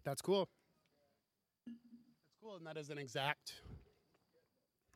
[0.03, 0.47] That's cool.
[2.55, 3.53] And that is an exact,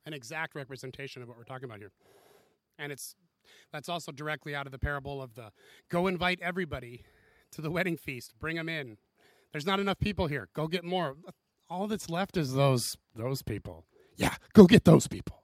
[0.06, 1.92] an exact representation of what we're talking about here.
[2.80, 3.16] And it's
[3.74, 5.52] that's also directly out of the parable of the
[5.90, 7.04] go invite everybody
[7.52, 8.98] to the wedding feast, bring them in.
[9.52, 10.48] There's not enough people here.
[10.54, 11.16] Go get more.
[11.70, 13.86] All that's left is those those people.
[14.16, 15.44] Yeah, go get those people.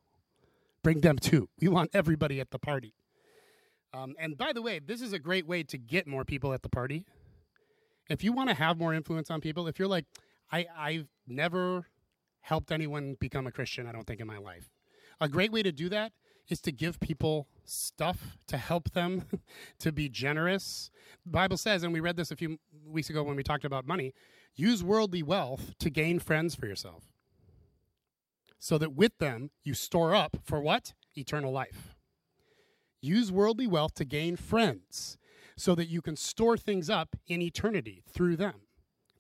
[0.84, 1.50] Bring them too.
[1.60, 2.94] We want everybody at the party.
[3.94, 6.62] Um, and by the way, this is a great way to get more people at
[6.62, 7.06] the party
[8.10, 10.06] if you want to have more influence on people, if you're like,
[10.52, 11.86] I, I've never
[12.42, 14.70] helped anyone become a Christian, I don't think, in my life.
[15.20, 16.12] A great way to do that
[16.48, 19.26] is to give people stuff to help them
[19.80, 20.90] to be generous.
[21.26, 23.86] The Bible says, and we read this a few weeks ago when we talked about
[23.86, 24.14] money,
[24.56, 27.12] use worldly wealth to gain friends for yourself.
[28.60, 30.94] So that with them you store up for what?
[31.16, 31.96] Eternal life.
[33.02, 35.18] Use worldly wealth to gain friends
[35.56, 38.62] so that you can store things up in eternity through them,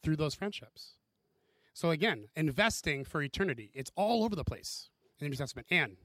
[0.04, 0.97] through those friendships.
[1.78, 3.70] So again, investing for eternity.
[3.76, 5.68] It's all over the place in the New Testament.
[5.70, 5.96] And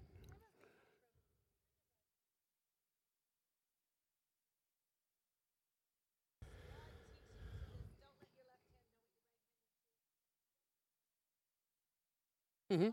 [12.70, 12.88] Mm-hmm.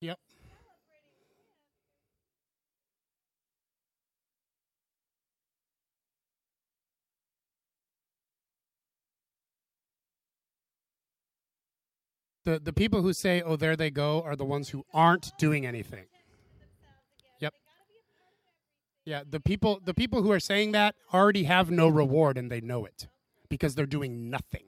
[0.00, 0.18] Yep.
[12.44, 15.64] The the people who say, "Oh, there they go," are the ones who aren't doing
[15.64, 16.06] anything.
[17.40, 17.54] Yep.
[19.04, 22.60] Yeah, the people the people who are saying that already have no reward and they
[22.60, 23.08] know it
[23.48, 24.64] because they're doing nothing.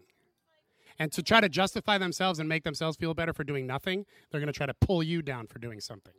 [0.99, 4.41] And to try to justify themselves and make themselves feel better for doing nothing, they're
[4.41, 6.15] going to try to pull you down for doing something.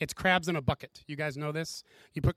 [0.00, 1.02] It's crabs in a bucket.
[1.06, 1.82] You guys know this?
[2.14, 2.36] You put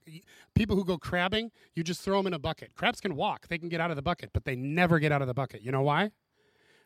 [0.54, 2.74] people who go crabbing, you just throw them in a bucket.
[2.74, 5.22] Crabs can walk, they can get out of the bucket, but they never get out
[5.22, 5.62] of the bucket.
[5.62, 6.10] You know why?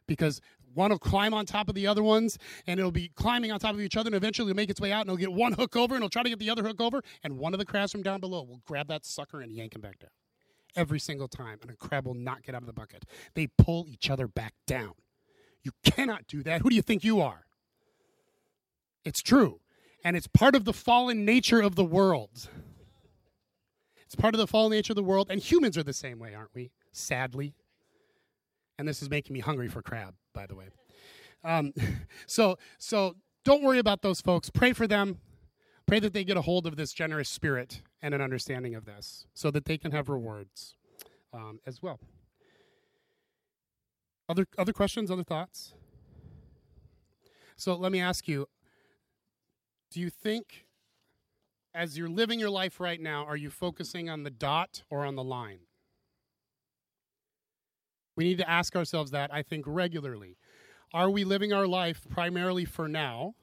[0.07, 0.41] Because
[0.75, 3.75] one will climb on top of the other ones and it'll be climbing on top
[3.75, 5.75] of each other and eventually it'll make its way out and it'll get one hook
[5.75, 7.93] over and it'll try to get the other hook over and one of the crabs
[7.93, 10.11] from down below will grab that sucker and yank him back down
[10.77, 13.05] every single time, and a crab will not get out of the bucket.
[13.35, 14.93] They pull each other back down.
[15.63, 16.61] You cannot do that.
[16.61, 17.47] Who do you think you are?
[19.05, 19.61] It's true.
[20.05, 22.49] And it's part of the fallen nature of the world.
[24.05, 26.35] It's part of the fallen nature of the world, and humans are the same way,
[26.35, 26.71] aren't we?
[26.93, 27.55] Sadly.
[28.79, 30.69] And this is making me hungry for crab, by the way.
[31.45, 31.73] Um,
[32.27, 34.51] so, so don't worry about those folks.
[34.51, 35.19] Pray for them.
[35.87, 39.27] Pray that they get a hold of this generous spirit and an understanding of this
[39.35, 40.75] so that they can have rewards
[41.33, 42.01] um, as well.
[44.29, 45.75] Other other questions, other thoughts?
[47.57, 48.49] So let me ask you
[49.93, 50.67] do you think
[51.73, 55.15] as you're living your life right now, are you focusing on the dot or on
[55.15, 55.61] the line?
[58.17, 60.39] We need to ask ourselves that, I think, regularly.
[60.93, 63.35] Are we living our life primarily for now,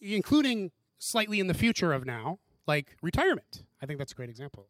[0.00, 3.64] including slightly in the future of now, like retirement?
[3.82, 4.68] I think that's a great example.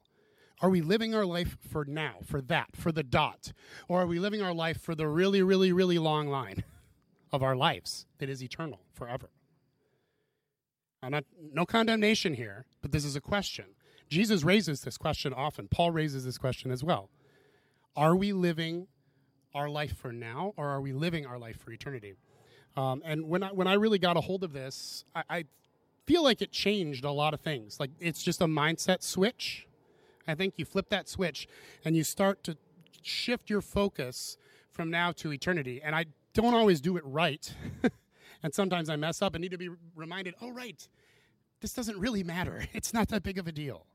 [0.60, 3.52] Are we living our life for now, for that, for the dot?
[3.88, 6.64] Or are we living our life for the really, really, really long line
[7.32, 9.30] of our lives that is eternal forever?
[11.02, 13.66] I'm not, no condemnation here, but this is a question.
[14.08, 15.66] Jesus raises this question often.
[15.68, 17.10] Paul raises this question as well.
[17.96, 18.86] Are we living
[19.54, 22.14] our life for now, or are we living our life for eternity?
[22.76, 25.44] Um, and when I, when I really got a hold of this, I, I
[26.06, 27.78] feel like it changed a lot of things.
[27.78, 29.66] Like it's just a mindset switch
[30.26, 31.48] I think you flip that switch
[31.84, 32.56] and you start to
[33.02, 34.36] shift your focus
[34.70, 35.80] from now to eternity.
[35.82, 37.52] And I don't always do it right.
[38.42, 40.86] and sometimes I mess up and need to be reminded, oh, right,
[41.60, 42.64] this doesn't really matter.
[42.72, 43.86] It's not that big of a deal.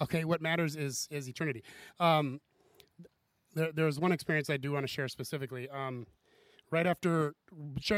[0.00, 1.62] Okay, what matters is, is eternity.
[1.98, 2.40] Um,
[3.56, 5.68] there, there's one experience I do want to share specifically.
[5.68, 6.06] Um,
[6.70, 7.34] right after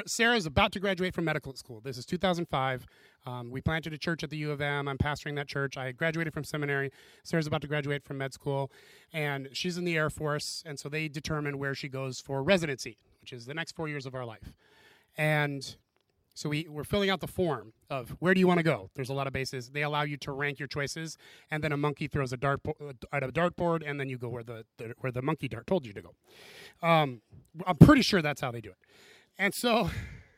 [0.07, 1.81] Sarah's about to graduate from medical school.
[1.81, 2.87] This is 2005.
[3.27, 4.88] Um, we planted a church at the U of M.
[4.88, 5.77] I'm pastoring that church.
[5.77, 6.90] I graduated from seminary.
[7.25, 8.71] Sarah's about to graduate from med school,
[9.12, 10.62] and she's in the Air Force.
[10.66, 14.07] And so they determine where she goes for residency, which is the next four years
[14.07, 14.53] of our life.
[15.16, 15.77] And
[16.38, 18.90] so we, we're filling out the form of where do you want to go?
[18.94, 19.70] There's a lot of bases.
[19.70, 21.18] They allow you to rank your choices,
[21.51, 24.29] and then a monkey throws a dart uh, at a dartboard, and then you go
[24.29, 26.14] where the, the, where the monkey dart told you to go.
[26.81, 27.22] Um,
[27.66, 28.77] I'm pretty sure that's how they do it.
[29.37, 29.90] And so,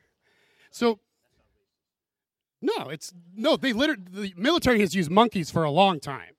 [0.71, 1.01] so
[2.63, 3.59] no, it's no.
[3.59, 6.33] They literally the military has used monkeys for a long time.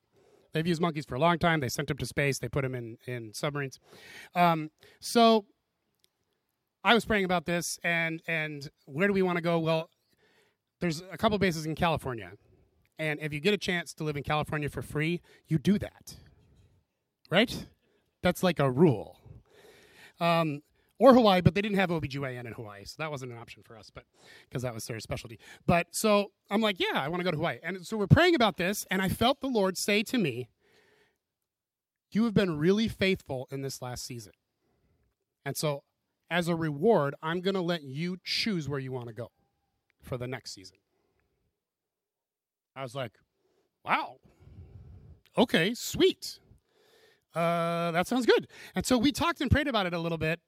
[0.53, 1.59] They've used monkeys for a long time.
[1.59, 2.39] They sent them to space.
[2.39, 3.79] They put them in in submarines.
[4.33, 5.45] Um, so
[6.83, 9.59] I was praying about this, and and where do we want to go?
[9.59, 9.89] Well,
[10.79, 12.31] there's a couple bases in California,
[12.97, 16.15] and if you get a chance to live in California for free, you do that,
[17.29, 17.67] right?
[18.23, 19.19] That's like a rule.
[20.19, 20.61] Um,
[21.01, 23.75] or Hawaii, but they didn't have OBGYN in Hawaii, so that wasn't an option for
[23.75, 24.03] us, but
[24.47, 25.39] because that was their specialty.
[25.65, 27.57] But so I'm like, yeah, I want to go to Hawaii.
[27.63, 30.49] And so we're praying about this, and I felt the Lord say to me,
[32.11, 34.33] You have been really faithful in this last season.
[35.43, 35.83] And so
[36.31, 39.29] as a reward, I'm going to let you choose where you want to go
[40.01, 40.77] for the next season.
[42.73, 43.11] I was like,
[43.83, 44.15] wow.
[45.37, 46.39] Okay, sweet.
[47.35, 48.47] Uh, that sounds good.
[48.75, 50.39] And so we talked and prayed about it a little bit,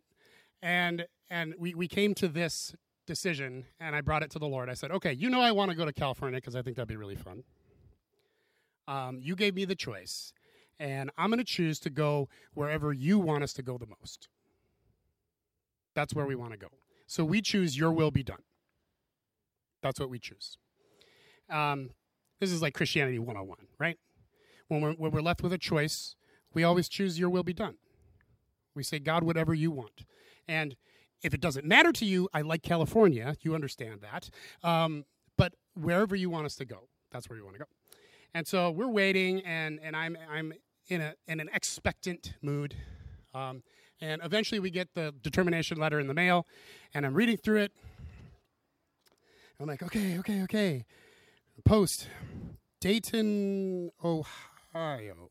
[0.61, 4.69] and and we, we came to this decision, and I brought it to the Lord.
[4.69, 6.87] I said, okay, you know I want to go to California because I think that'd
[6.87, 7.43] be really fun.
[8.87, 10.33] Um, you gave me the choice,
[10.79, 14.29] and I'm going to choose to go wherever you want us to go the most.
[15.95, 16.67] That's where we want to go.
[17.07, 18.41] So we choose your will be done.
[19.81, 20.57] That's what we choose.
[21.49, 21.89] Um,
[22.39, 23.97] this is like Christianity 101, right?
[24.67, 26.15] When we're, when we're left with a choice,
[26.53, 27.75] we always choose your will be done.
[28.75, 30.05] We say, God, whatever you want.
[30.47, 30.75] And
[31.21, 33.35] if it doesn't matter to you, I like California.
[33.41, 34.29] You understand that.
[34.67, 35.05] Um,
[35.37, 37.67] but wherever you want us to go, that's where you want to go.
[38.33, 40.53] And so we're waiting, and, and I'm, I'm
[40.87, 42.75] in, a, in an expectant mood.
[43.33, 43.63] Um,
[44.03, 46.45] and eventually we get the determination letter in the mail,
[46.93, 47.71] and I'm reading through it.
[49.59, 50.85] I'm like, okay, okay, okay.
[51.63, 52.09] Post
[52.81, 55.29] Dayton, Ohio.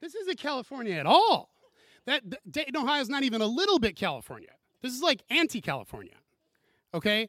[0.00, 1.50] This isn't California at all.
[2.06, 4.50] That Dayton, Ohio is not even a little bit California.
[4.80, 6.14] This is like anti-California.
[6.94, 7.28] Okay?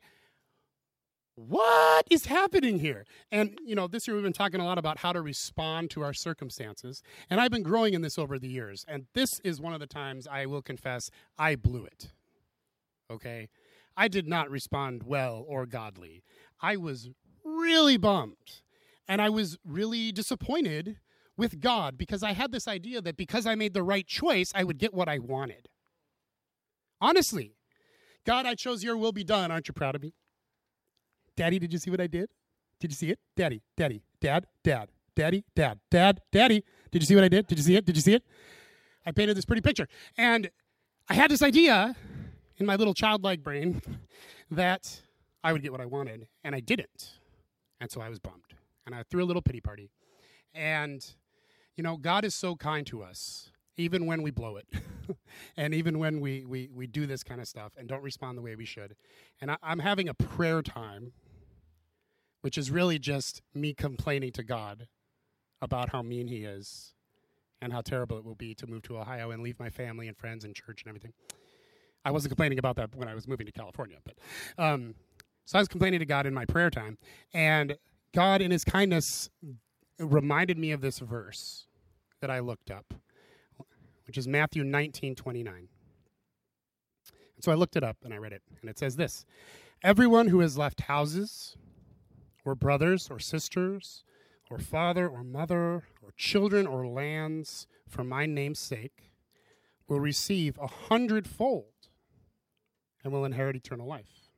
[1.35, 3.05] What is happening here?
[3.31, 6.01] And, you know, this year we've been talking a lot about how to respond to
[6.01, 7.03] our circumstances.
[7.29, 8.85] And I've been growing in this over the years.
[8.87, 12.11] And this is one of the times I will confess I blew it.
[13.11, 13.49] Okay?
[13.97, 16.23] I did not respond well or godly.
[16.61, 17.09] I was
[17.43, 18.61] really bummed.
[19.07, 20.97] And I was really disappointed
[21.37, 24.63] with God because I had this idea that because I made the right choice, I
[24.63, 25.67] would get what I wanted.
[27.01, 27.55] Honestly,
[28.25, 29.51] God, I chose your will be done.
[29.51, 30.13] Aren't you proud of me?
[31.35, 32.29] Daddy, did you see what I did?
[32.79, 33.19] Did you see it?
[33.35, 36.63] Daddy, daddy, dad, dad, daddy, dad, dad, daddy.
[36.91, 37.47] Did you see what I did?
[37.47, 37.85] Did you see it?
[37.85, 38.23] Did you see it?
[39.05, 39.87] I painted this pretty picture.
[40.17, 40.49] And
[41.09, 41.95] I had this idea
[42.57, 43.81] in my little childlike brain
[44.51, 45.01] that
[45.43, 47.19] I would get what I wanted, and I didn't.
[47.79, 48.55] And so I was bummed.
[48.85, 49.91] And I threw a little pity party.
[50.53, 51.05] And,
[51.75, 54.67] you know, God is so kind to us, even when we blow it,
[55.57, 58.41] and even when we, we, we do this kind of stuff and don't respond the
[58.41, 58.95] way we should.
[59.41, 61.11] And I, I'm having a prayer time
[62.45, 64.87] which is really just me complaining to God
[65.63, 66.93] about how mean he is
[67.59, 70.15] and how terrible it will be to move to Ohio and leave my family and
[70.15, 71.11] friends and church and everything.
[72.05, 74.13] I wasn't complaining about that when I was moving to California, but
[74.63, 74.93] um,
[75.45, 76.99] so I was complaining to God in my prayer time,
[77.33, 77.77] and
[78.13, 79.27] God, in His kindness,
[79.97, 81.65] reminded me of this verse
[82.21, 82.93] that I looked up,
[84.05, 85.55] which is Matthew 19 29.
[85.55, 85.67] And
[87.43, 89.25] so I looked it up and I read it, and it says this
[89.81, 91.57] Everyone who has left houses,
[92.45, 94.03] or brothers, or sisters,
[94.49, 99.11] or father, or mother, or children, or lands for my name's sake
[99.87, 101.65] will receive a hundredfold
[103.03, 104.29] and will inherit eternal life.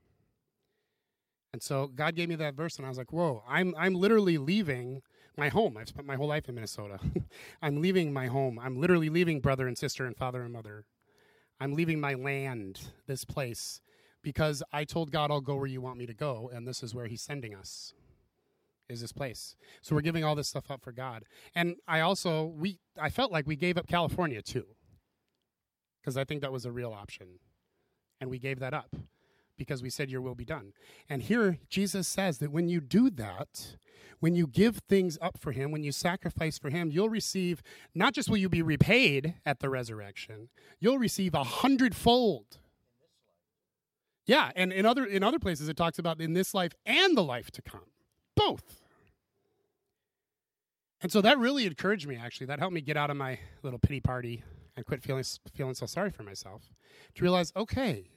[1.53, 3.43] And so God gave me that verse, and I was like, "Whoa!
[3.47, 5.01] I'm I'm literally leaving
[5.37, 5.77] my home.
[5.77, 6.99] I've spent my whole life in Minnesota.
[7.61, 8.59] I'm leaving my home.
[8.59, 10.85] I'm literally leaving brother and sister and father and mother.
[11.59, 13.81] I'm leaving my land, this place,
[14.27, 16.93] because I told God I'll go where you want me to go, and this is
[16.93, 17.93] where He's sending us.
[18.89, 19.55] Is this place?
[19.81, 21.23] So we're giving all this stuff up for God,
[21.55, 24.65] and I also we I felt like we gave up California too,
[26.01, 27.39] because I think that was a real option
[28.19, 28.95] and we gave that up
[29.57, 30.73] because we said, Your will be done.
[31.09, 33.77] And here, Jesus says that when you do that,
[34.19, 37.63] when you give things up for Him, when you sacrifice for Him, you'll receive,
[37.95, 40.49] not just will you be repaid at the resurrection,
[40.79, 42.57] you'll receive a hundredfold.
[44.27, 47.23] Yeah, and in other in other places it talks about in this life and the
[47.23, 47.85] life to come.
[48.35, 48.81] Both.
[51.01, 52.47] And so that really encouraged me actually.
[52.47, 54.43] That helped me get out of my little pity party
[54.75, 55.23] and quit feeling
[55.53, 56.69] feeling so sorry for myself
[57.15, 58.09] to realize okay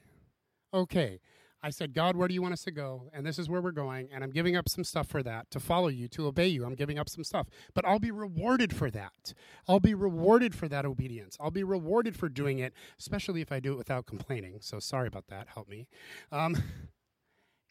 [0.73, 1.19] okay
[1.63, 3.71] i said god where do you want us to go and this is where we're
[3.71, 6.65] going and i'm giving up some stuff for that to follow you to obey you
[6.65, 9.33] i'm giving up some stuff but i'll be rewarded for that
[9.67, 13.59] i'll be rewarded for that obedience i'll be rewarded for doing it especially if i
[13.59, 15.87] do it without complaining so sorry about that help me
[16.31, 16.55] um,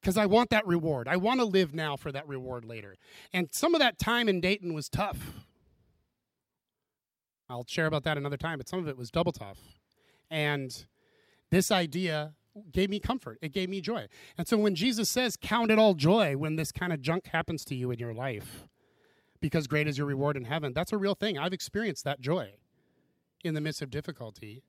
[0.00, 1.08] because I want that reward.
[1.08, 2.96] I want to live now for that reward later.
[3.32, 5.18] And some of that time in Dayton was tough.
[7.48, 9.58] I'll share about that another time, but some of it was double tough.
[10.30, 10.86] And
[11.50, 12.34] this idea
[12.72, 13.38] gave me comfort.
[13.42, 14.06] It gave me joy.
[14.36, 17.64] And so when Jesus says, Count it all joy when this kind of junk happens
[17.66, 18.66] to you in your life,
[19.40, 21.38] because great is your reward in heaven, that's a real thing.
[21.38, 22.54] I've experienced that joy
[23.42, 24.62] in the midst of difficulty,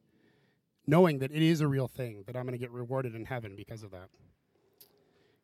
[0.87, 3.55] knowing that it is a real thing, that I'm going to get rewarded in heaven
[3.55, 4.09] because of that.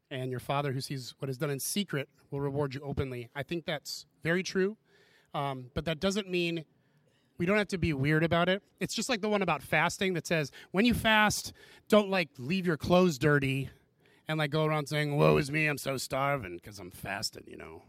[0.09, 3.29] And your Father who sees what is done in secret will reward you openly.
[3.35, 4.77] I think that's very true.
[5.33, 6.63] Um, but that doesn't mean
[7.37, 8.63] we don't have to be weird about it.
[8.79, 11.53] It's just like the one about fasting that says when you fast,
[11.87, 13.69] don't like leave your clothes dirty
[14.27, 17.57] and like go around saying, "Woe is me, I'm so starving because I'm fasting," you
[17.57, 17.83] know.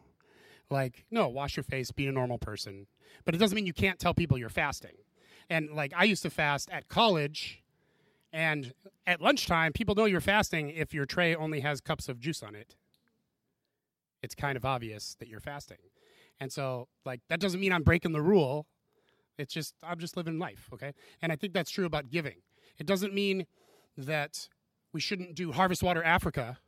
[0.71, 2.87] Like, no, wash your face, be a normal person.
[3.25, 4.97] But it doesn't mean you can't tell people you're fasting.
[5.49, 7.63] And like I used to fast at college
[8.33, 8.75] and
[9.07, 12.55] at lunchtime, people know you're fasting if your tray only has cups of juice on
[12.55, 12.77] it.
[14.23, 15.79] It's kind of obvious that you're fasting.
[16.41, 18.67] And so, like, that doesn't mean I'm breaking the rule.
[19.39, 20.93] It's just I'm just living life, okay?
[21.23, 22.37] And I think that's true about giving.
[22.79, 23.47] It doesn't mean
[23.97, 24.49] that
[24.93, 26.59] we shouldn't do Harvest Water Africa,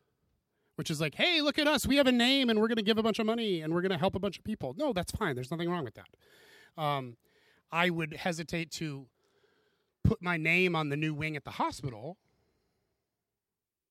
[0.77, 2.83] which is like, hey, look at us, we have a name, and we're going to
[2.83, 4.75] give a bunch of money, and we're going to help a bunch of people.
[4.77, 5.35] No, that's fine.
[5.35, 6.83] There's nothing wrong with that.
[6.83, 7.17] Um,
[7.73, 9.07] I would hesitate to
[10.05, 12.17] put my name on the new wing at the hospital,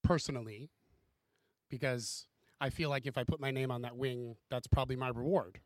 [0.04, 0.70] personally,
[1.70, 2.28] because
[2.60, 5.60] I feel like if I put my name on that wing, that's probably my reward.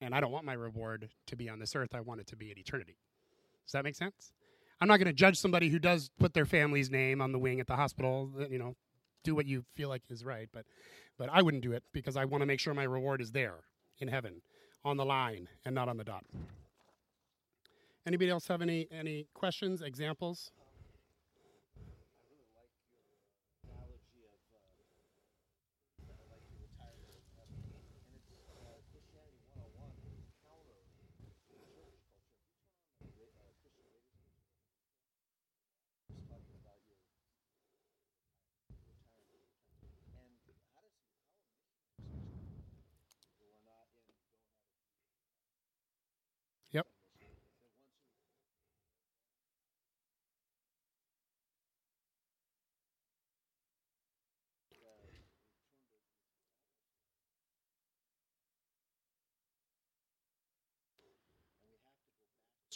[0.00, 1.94] And I don't want my reward to be on this earth.
[1.94, 2.96] I want it to be in eternity.
[3.66, 4.32] Does that make sense?
[4.80, 7.58] I'm not going to judge somebody who does put their family's name on the wing
[7.58, 8.30] at the hospital.
[8.48, 8.76] You know,
[9.24, 10.48] do what you feel like is right.
[10.52, 10.64] But,
[11.18, 13.56] but I wouldn't do it because I want to make sure my reward is there
[13.98, 14.40] in heaven,
[14.84, 16.24] on the line, and not on the dot.
[18.06, 20.50] Anybody else have any any questions, examples?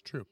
[0.04, 0.26] True.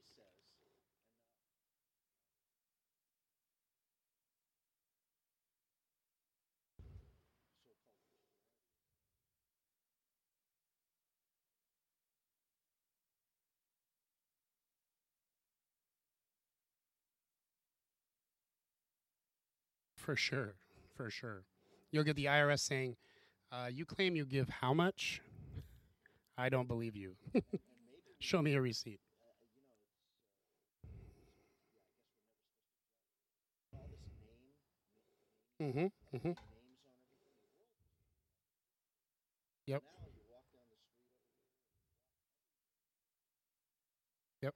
[19.97, 20.55] For sure,
[20.97, 21.45] for sure.
[21.93, 22.97] You'll get the IRS saying,
[23.53, 25.23] uh, "You claim you give how much?
[26.37, 27.17] I don't believe you."
[28.21, 29.01] Show me a receipt.
[35.61, 35.87] Mm-hmm.
[36.17, 36.33] Mm-hmm.
[39.67, 39.83] Yep.
[44.43, 44.55] Yep.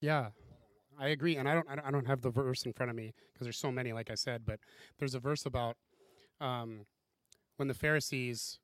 [0.00, 0.28] yeah.
[0.98, 2.96] I agree, and I don't, I don't, I don't have the verse in front of
[2.96, 4.44] me because there's so many, like I said.
[4.46, 4.60] But
[4.98, 5.76] there's a verse about
[6.40, 6.86] um,
[7.56, 8.58] when the Pharisees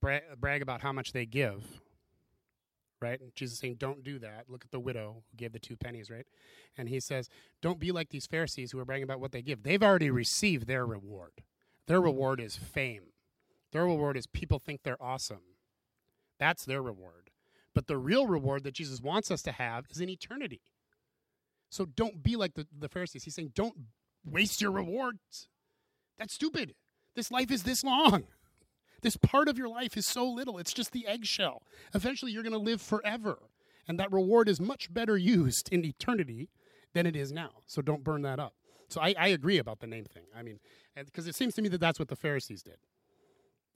[0.00, 1.80] bra- brag about how much they give,
[3.00, 3.20] right?
[3.20, 4.48] And Jesus saying, "Don't do that.
[4.48, 6.26] Look at the widow who gave the two pennies, right?"
[6.76, 7.28] And he says,
[7.60, 9.62] "Don't be like these Pharisees who are bragging about what they give.
[9.62, 11.44] They've already received their reward.
[11.86, 13.12] Their reward is fame.
[13.72, 15.56] Their reward is people think they're awesome.
[16.38, 17.30] That's their reward.
[17.74, 20.62] But the real reward that Jesus wants us to have is in eternity."
[21.70, 23.24] So don't be like the, the Pharisees.
[23.24, 23.74] He's saying, don't
[24.24, 25.48] waste your rewards.
[26.16, 26.76] That's stupid.
[27.14, 28.24] This life is this long.
[29.02, 30.58] This part of your life is so little.
[30.58, 31.62] It's just the eggshell.
[31.94, 33.38] Eventually, you're going to live forever.
[33.86, 36.48] And that reward is much better used in eternity
[36.94, 37.50] than it is now.
[37.66, 38.54] So don't burn that up.
[38.88, 40.24] So I, I agree about the name thing.
[40.34, 40.58] I mean,
[40.96, 42.78] because it seems to me that that's what the Pharisees did.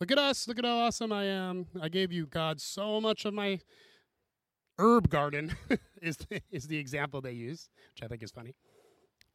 [0.00, 0.46] Look at us.
[0.46, 1.66] Look at how awesome I am.
[1.80, 3.60] I gave you, God, so much of my
[4.78, 5.56] herb garden
[6.00, 8.54] is the, is the example they use, which I think is funny.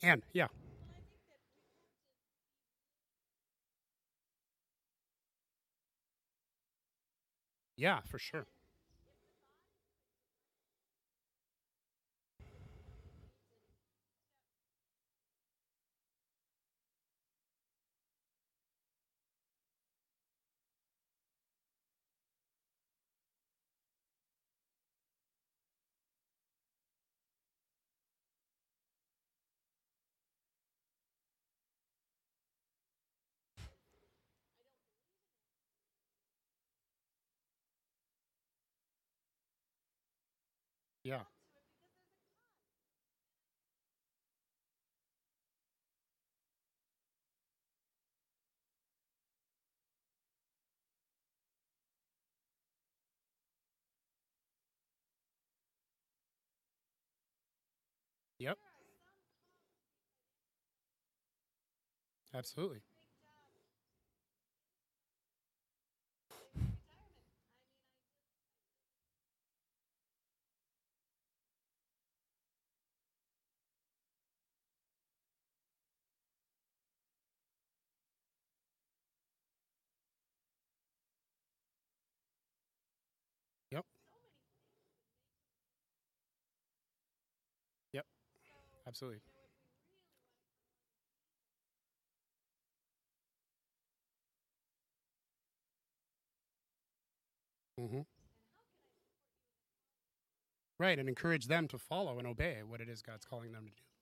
[0.01, 0.47] And yeah.
[7.83, 8.47] Yeah, for sure.
[41.03, 41.23] Yeah.
[58.39, 58.57] Yep.
[62.33, 62.81] Absolutely.
[88.87, 89.21] Absolutely.
[97.79, 98.01] Mm-hmm.
[100.79, 103.71] Right, and encourage them to follow and obey what it is God's calling them to
[103.71, 103.92] do.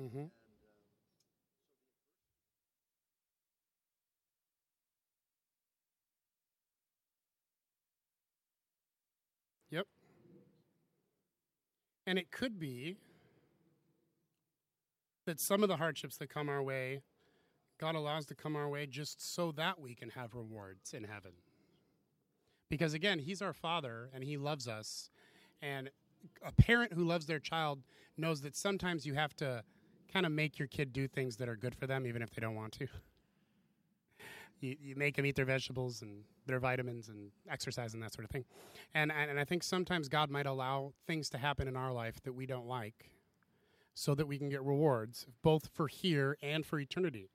[0.00, 0.24] Mm-hmm.
[9.70, 9.86] Yep.
[12.06, 12.96] And it could be
[15.24, 17.00] that some of the hardships that come our way,
[17.78, 21.32] God allows to come our way just so that we can have rewards in heaven.
[22.68, 25.10] Because again, He's our Father and He loves us.
[25.62, 25.90] And
[26.44, 27.82] a parent who loves their child
[28.16, 29.62] knows that sometimes you have to
[30.12, 32.40] kind of make your kid do things that are good for them, even if they
[32.40, 32.88] don't want to.
[34.60, 38.24] You, you make them eat their vegetables and their vitamins and exercise and that sort
[38.24, 38.46] of thing.
[38.94, 42.22] And, and, and I think sometimes God might allow things to happen in our life
[42.22, 43.10] that we don't like
[43.92, 47.28] so that we can get rewards, both for here and for eternity.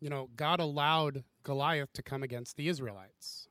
[0.00, 3.48] You know, God allowed Goliath to come against the Israelites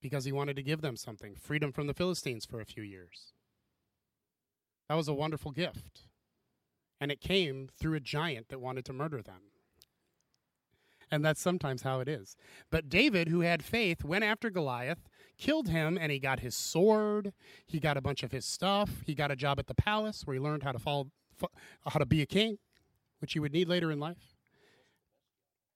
[0.00, 3.32] because he wanted to give them something freedom from the Philistines for a few years.
[4.88, 6.02] That was a wonderful gift.
[7.00, 9.42] And it came through a giant that wanted to murder them.
[11.10, 12.36] And that's sometimes how it is.
[12.70, 17.32] But David, who had faith, went after Goliath, killed him, and he got his sword.
[17.64, 18.90] He got a bunch of his stuff.
[19.04, 21.10] He got a job at the palace where he learned how to follow,
[21.86, 22.58] how to be a king,
[23.20, 24.34] which he would need later in life.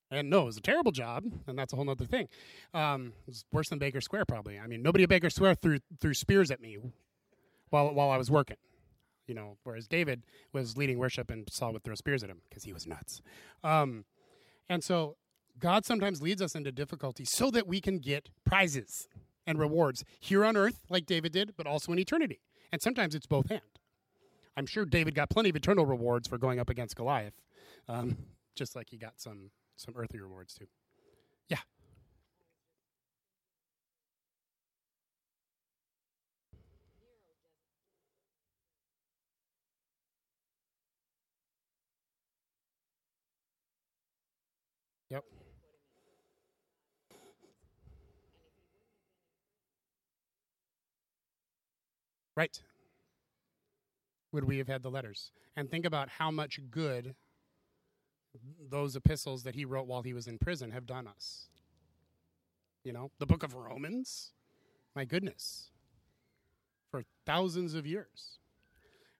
[0.09, 2.27] And no, it was a terrible job, and that's a whole other thing.
[2.73, 4.59] Um, it was worse than Baker Square, probably.
[4.59, 6.77] I mean, nobody at Baker Square threw threw spears at me
[7.69, 8.57] while while I was working.
[9.27, 12.63] You know, whereas David was leading worship and Saul would throw spears at him because
[12.63, 13.21] he was nuts.
[13.63, 14.05] Um,
[14.69, 15.15] and so
[15.59, 19.07] God sometimes leads us into difficulty so that we can get prizes
[19.45, 22.39] and rewards here on earth, like David did, but also in eternity.
[22.71, 23.61] And sometimes it's both and.
[24.57, 27.33] I'm sure David got plenty of eternal rewards for going up against Goliath,
[27.87, 28.17] um,
[28.55, 30.67] just like he got some some earthly rewards too.
[31.47, 31.57] Yeah.
[45.09, 45.23] Yep.
[52.41, 52.59] Right.
[54.31, 55.31] Would we have had the letters?
[55.55, 57.13] And think about how much good
[58.67, 61.49] those epistles that he wrote while he was in prison have done us.
[62.83, 64.31] You know, the book of Romans,
[64.95, 65.69] my goodness,
[66.89, 68.39] for thousands of years.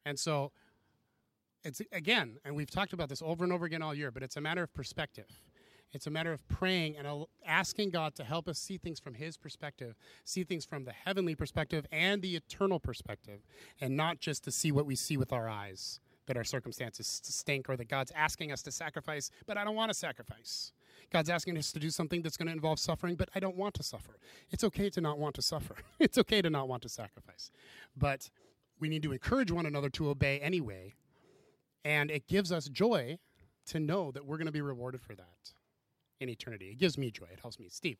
[0.03, 0.51] And so
[1.63, 4.37] it's again, and we've talked about this over and over again all year, but it's
[4.37, 5.27] a matter of perspective.
[5.93, 9.37] It's a matter of praying and asking God to help us see things from His
[9.37, 13.41] perspective, see things from the heavenly perspective and the eternal perspective,
[13.79, 17.67] and not just to see what we see with our eyes that our circumstances stink
[17.69, 20.71] or that God's asking us to sacrifice, but I don't want to sacrifice.
[21.11, 23.73] God's asking us to do something that's going to involve suffering, but I don't want
[23.75, 24.17] to suffer.
[24.49, 25.75] It's okay to not want to suffer.
[25.99, 27.51] It's okay to not want to sacrifice.
[27.97, 28.29] But
[28.79, 30.93] we need to encourage one another to obey anyway.
[31.83, 33.17] And it gives us joy
[33.67, 35.53] to know that we're going to be rewarded for that
[36.21, 36.69] in eternity.
[36.71, 37.27] It gives me joy.
[37.33, 37.67] It helps me.
[37.69, 37.97] Steve.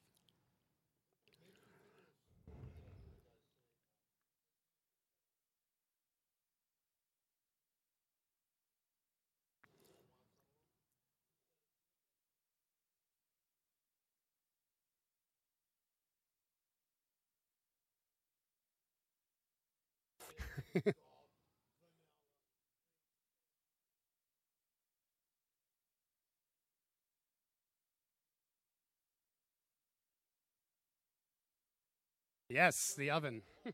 [32.52, 33.42] yes, the oven.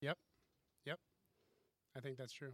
[0.00, 0.18] yep.
[0.84, 0.98] Yep.
[1.96, 2.52] I think that's true.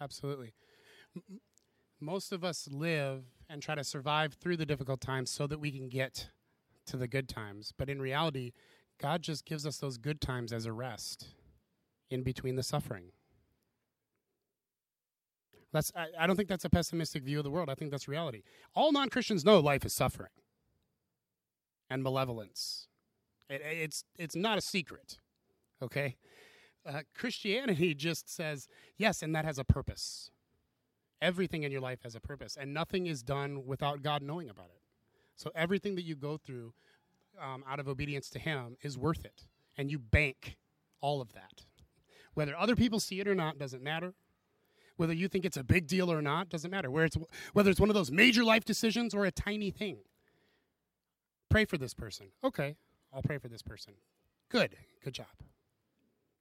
[0.00, 0.54] Absolutely.
[2.00, 5.70] Most of us live and try to survive through the difficult times so that we
[5.70, 6.30] can get
[6.86, 7.72] to the good times.
[7.76, 8.52] But in reality,
[9.00, 11.28] God just gives us those good times as a rest
[12.10, 13.12] in between the suffering.
[15.72, 17.70] That's I, I don't think that's a pessimistic view of the world.
[17.70, 18.42] I think that's reality.
[18.74, 20.30] All non Christians know life is suffering
[21.88, 22.88] and malevolence.
[23.48, 25.18] It, it's it's not a secret.
[25.82, 26.16] Okay?
[26.86, 30.30] Uh, Christianity just says, yes, and that has a purpose.
[31.20, 34.70] Everything in your life has a purpose, and nothing is done without God knowing about
[34.74, 34.80] it.
[35.36, 36.72] So everything that you go through
[37.40, 40.56] um, out of obedience to Him is worth it, and you bank
[41.00, 41.64] all of that.
[42.34, 44.14] Whether other people see it or not doesn't matter.
[44.96, 46.90] Whether you think it's a big deal or not doesn't matter.
[46.90, 47.16] Where it's,
[47.52, 49.98] whether it's one of those major life decisions or a tiny thing.
[51.48, 52.28] Pray for this person.
[52.44, 52.76] Okay,
[53.12, 53.94] I'll pray for this person.
[54.50, 54.76] Good.
[55.02, 55.26] Good job.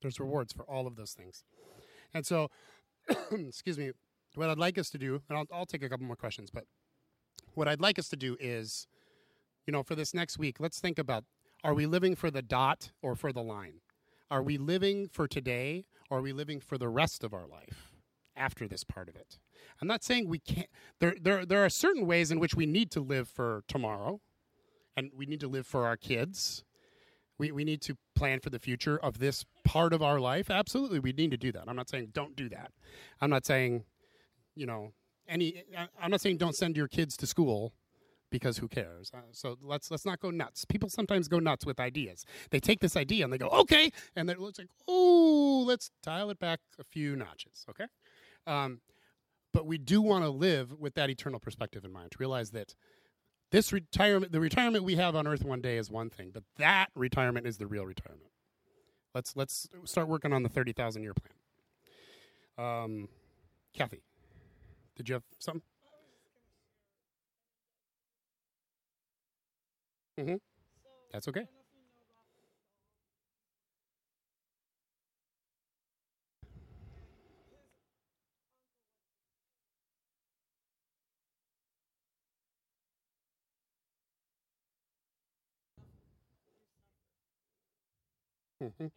[0.01, 1.43] There's rewards for all of those things.
[2.13, 2.49] And so,
[3.31, 3.91] excuse me,
[4.35, 6.65] what I'd like us to do, and I'll, I'll take a couple more questions, but
[7.53, 8.87] what I'd like us to do is,
[9.65, 11.25] you know, for this next week, let's think about
[11.63, 13.81] are we living for the dot or for the line?
[14.31, 17.91] Are we living for today or are we living for the rest of our life
[18.35, 19.39] after this part of it?
[19.81, 20.67] I'm not saying we can't,
[20.99, 24.21] there, there, there are certain ways in which we need to live for tomorrow
[24.95, 26.63] and we need to live for our kids
[27.39, 30.49] we, we need to plan for the future of this part of our life.
[30.49, 31.65] Absolutely, we need to do that.
[31.67, 32.71] I'm not saying don't do that.
[33.21, 33.83] I'm not saying,
[34.55, 34.93] you know,
[35.27, 35.63] any.
[36.01, 37.73] I'm not saying don't send your kids to school
[38.31, 39.11] because who cares?
[39.13, 40.65] Uh, so let's let's not go nuts.
[40.65, 42.25] People sometimes go nuts with ideas.
[42.49, 46.31] They take this idea and they go okay, and then it's like oh, let's dial
[46.31, 47.67] it back a few notches.
[47.69, 47.85] Okay,
[48.47, 48.81] um,
[49.53, 52.09] but we do want to live with that eternal perspective in mind.
[52.09, 52.73] To realize that
[53.51, 56.87] this retirement, the retirement we have on Earth one day is one thing, but that
[56.95, 58.31] retirement is the real retirement.
[59.13, 61.33] Let's let's start working on the thirty thousand year plan.
[62.57, 63.09] Um,
[63.73, 64.01] Kathy,
[64.95, 65.63] did you have something?
[70.19, 70.35] Mm-hmm.
[71.11, 71.45] That's okay.
[88.61, 88.87] Mm-hmm.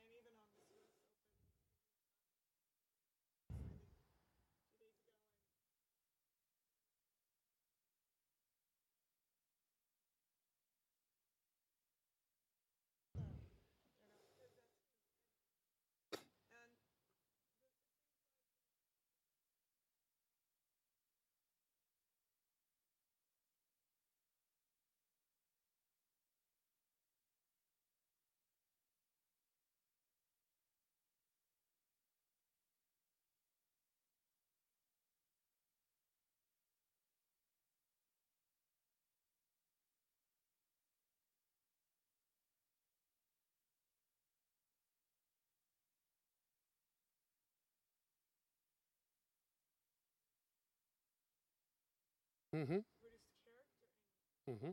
[52.55, 52.79] Mm-hmm.
[54.51, 54.71] Mm-hmm.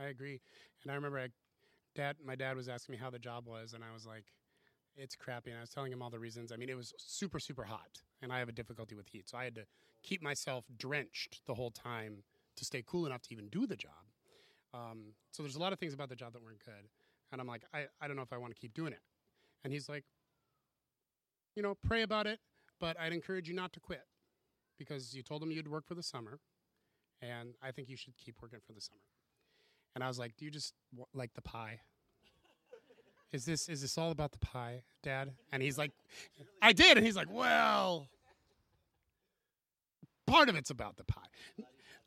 [0.00, 0.40] I agree,
[0.82, 1.28] and I remember I,
[1.94, 2.16] dad.
[2.24, 4.24] My dad was asking me how the job was, and I was like,
[4.96, 6.52] "It's crappy." And I was telling him all the reasons.
[6.52, 9.38] I mean, it was super, super hot, and I have a difficulty with heat, so
[9.38, 9.66] I had to
[10.02, 12.24] keep myself drenched the whole time
[12.56, 14.04] to stay cool enough to even do the job.
[14.74, 16.88] Um, so there's a lot of things about the job that weren't good.
[17.34, 19.00] And I'm like, I, I don't know if I want to keep doing it.
[19.64, 20.04] And he's like,
[21.56, 22.38] you know, pray about it,
[22.78, 24.04] but I'd encourage you not to quit
[24.78, 26.38] because you told him you'd work for the summer.
[27.20, 29.00] And I think you should keep working for the summer.
[29.96, 30.74] And I was like, do you just
[31.12, 31.80] like the pie?
[33.32, 35.32] Is this is this all about the pie, Dad?
[35.50, 35.90] And he's like,
[36.62, 36.96] I did.
[36.96, 38.06] And he's like, well,
[40.24, 41.26] part of it's about the pie.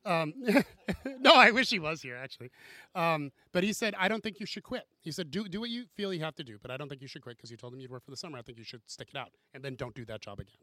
[0.08, 0.34] Um,
[1.20, 2.50] no, I wish he was here actually.
[2.96, 4.84] Um, but he said, I don't think you should quit.
[5.02, 7.02] He said, do do what you feel you have to do, but I don't think
[7.02, 8.38] you should quit because you told him you'd work for the summer.
[8.38, 10.56] I think you should stick it out and then don't do that job again.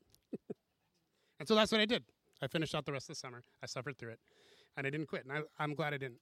[1.38, 2.04] and so that's what I did.
[2.42, 3.42] I finished out the rest of the summer.
[3.62, 4.20] I suffered through it,
[4.76, 5.24] and I didn't quit.
[5.24, 6.18] And I, I'm glad I didn't.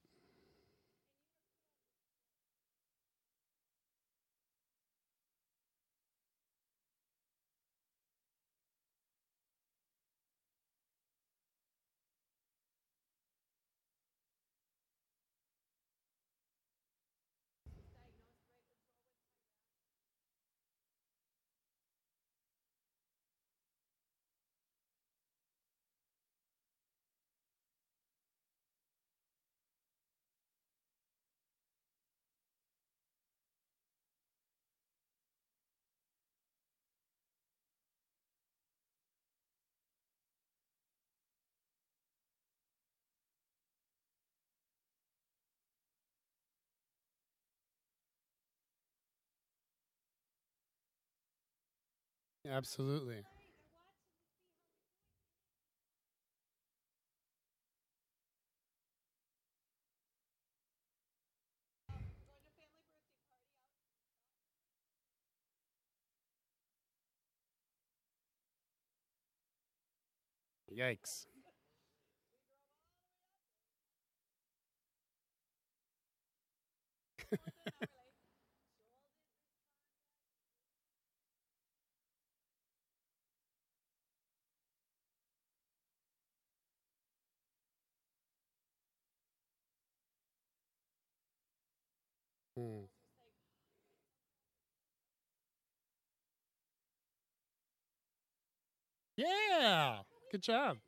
[52.49, 53.24] Absolutely.
[70.70, 71.26] Yikes.
[92.62, 92.84] Hmm.
[99.16, 99.98] Yeah.
[100.30, 100.78] Good job.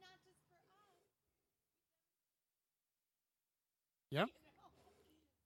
[4.10, 4.28] Yep.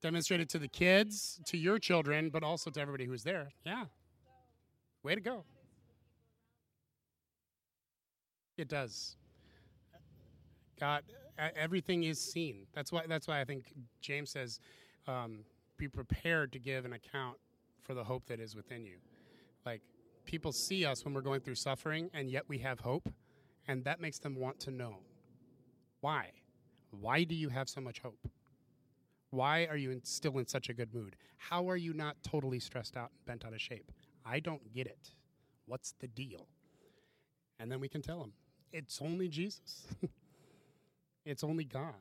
[0.03, 3.49] Demonstrated to the kids, to your children, but also to everybody who's there.
[3.65, 3.87] Yeah.
[5.03, 5.45] Way to go.
[8.57, 9.17] It does.
[10.79, 11.03] God,
[11.57, 12.67] everything is seen.
[12.75, 13.03] That's why.
[13.09, 14.61] That's why I think James says,
[15.07, 15.45] um,
[15.79, 17.39] "Be prepared to give an account
[17.83, 18.99] for the hope that is within you."
[19.65, 19.83] Like
[20.25, 23.09] people see us when we're going through suffering, and yet we have hope,
[23.67, 24.99] and that makes them want to know
[26.01, 26.33] why.
[26.91, 28.29] Why do you have so much hope?
[29.31, 31.17] Why are you in, still in such a good mood?
[31.37, 33.93] How are you not totally stressed out and bent out of shape?
[34.25, 35.11] I don't get it.
[35.67, 36.49] What's the deal?
[37.59, 38.33] And then we can tell them
[38.73, 39.87] it's only Jesus.
[41.25, 41.95] it's only God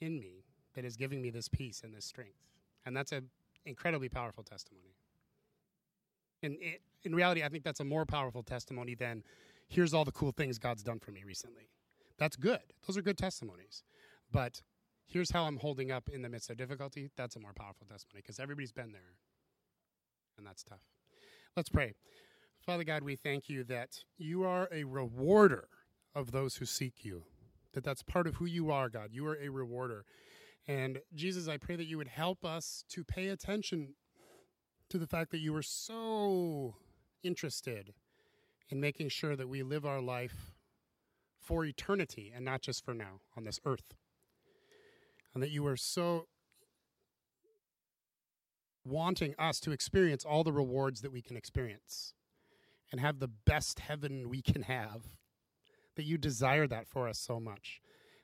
[0.00, 0.44] in me
[0.74, 2.47] that is giving me this peace and this strength.
[2.88, 3.28] And that's an
[3.66, 4.96] incredibly powerful testimony.
[6.42, 9.22] And it, in reality, I think that's a more powerful testimony than
[9.68, 11.68] here's all the cool things God's done for me recently.
[12.18, 12.60] That's good.
[12.86, 13.82] Those are good testimonies.
[14.32, 14.62] But
[15.06, 17.10] here's how I'm holding up in the midst of difficulty.
[17.14, 19.16] That's a more powerful testimony because everybody's been there.
[20.38, 20.80] And that's tough.
[21.56, 21.92] Let's pray.
[22.64, 25.68] Father God, we thank you that you are a rewarder
[26.14, 27.24] of those who seek you,
[27.74, 29.10] that that's part of who you are, God.
[29.12, 30.06] You are a rewarder.
[30.68, 33.94] And Jesus, I pray that you would help us to pay attention
[34.90, 36.74] to the fact that you are so
[37.22, 37.94] interested
[38.68, 40.52] in making sure that we live our life
[41.40, 43.94] for eternity and not just for now on this earth.
[45.32, 46.26] And that you are so
[48.84, 52.12] wanting us to experience all the rewards that we can experience
[52.92, 55.04] and have the best heaven we can have.
[55.96, 57.80] That you desire that for us so much.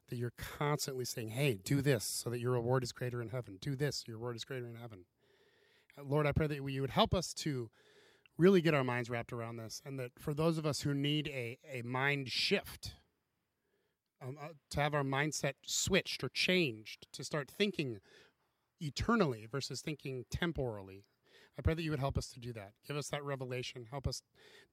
[0.08, 3.58] That you're constantly saying, hey, do this so that your reward is greater in heaven.
[3.60, 5.06] Do this, your reward is greater in heaven.
[5.98, 7.70] Uh, Lord, I pray that you would help us to
[8.36, 9.80] really get our minds wrapped around this.
[9.84, 12.94] And that for those of us who need a, a mind shift,
[14.22, 17.98] um, uh, to have our mindset switched or changed, to start thinking
[18.80, 21.04] eternally versus thinking temporally.
[21.58, 22.72] I pray that you would help us to do that.
[22.86, 23.86] Give us that revelation.
[23.90, 24.22] Help us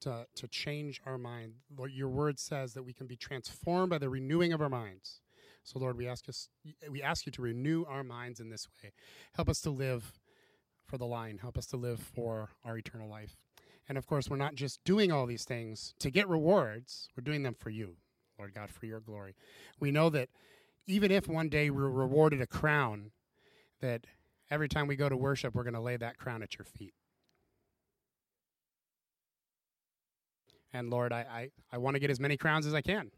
[0.02, 1.54] to, to change our mind.
[1.76, 5.22] Lord, your word says that we can be transformed by the renewing of our minds.
[5.64, 6.50] So, Lord, we ask us,
[6.90, 8.94] we ask you to renew our minds in this way.
[9.36, 10.14] Help us to live
[10.86, 11.38] for the line.
[11.38, 13.38] Help us to live for our eternal life.
[13.88, 17.10] And of course, we're not just doing all these things to get rewards.
[17.16, 17.98] We're doing them for you,
[18.40, 19.36] Lord God, for your glory.
[19.80, 20.30] We know that
[20.88, 23.12] even if one day we're rewarded a crown,
[23.82, 24.08] that
[24.52, 26.94] every time we go to worship, we're going to lay that crown at your feet.
[30.74, 33.12] And Lord, I, I, I want to get as many crowns as I can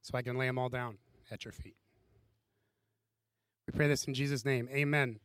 [0.00, 0.98] so I can lay them all down
[1.30, 1.76] at your feet.
[3.66, 4.68] We pray this in Jesus' name.
[4.72, 5.20] Amen.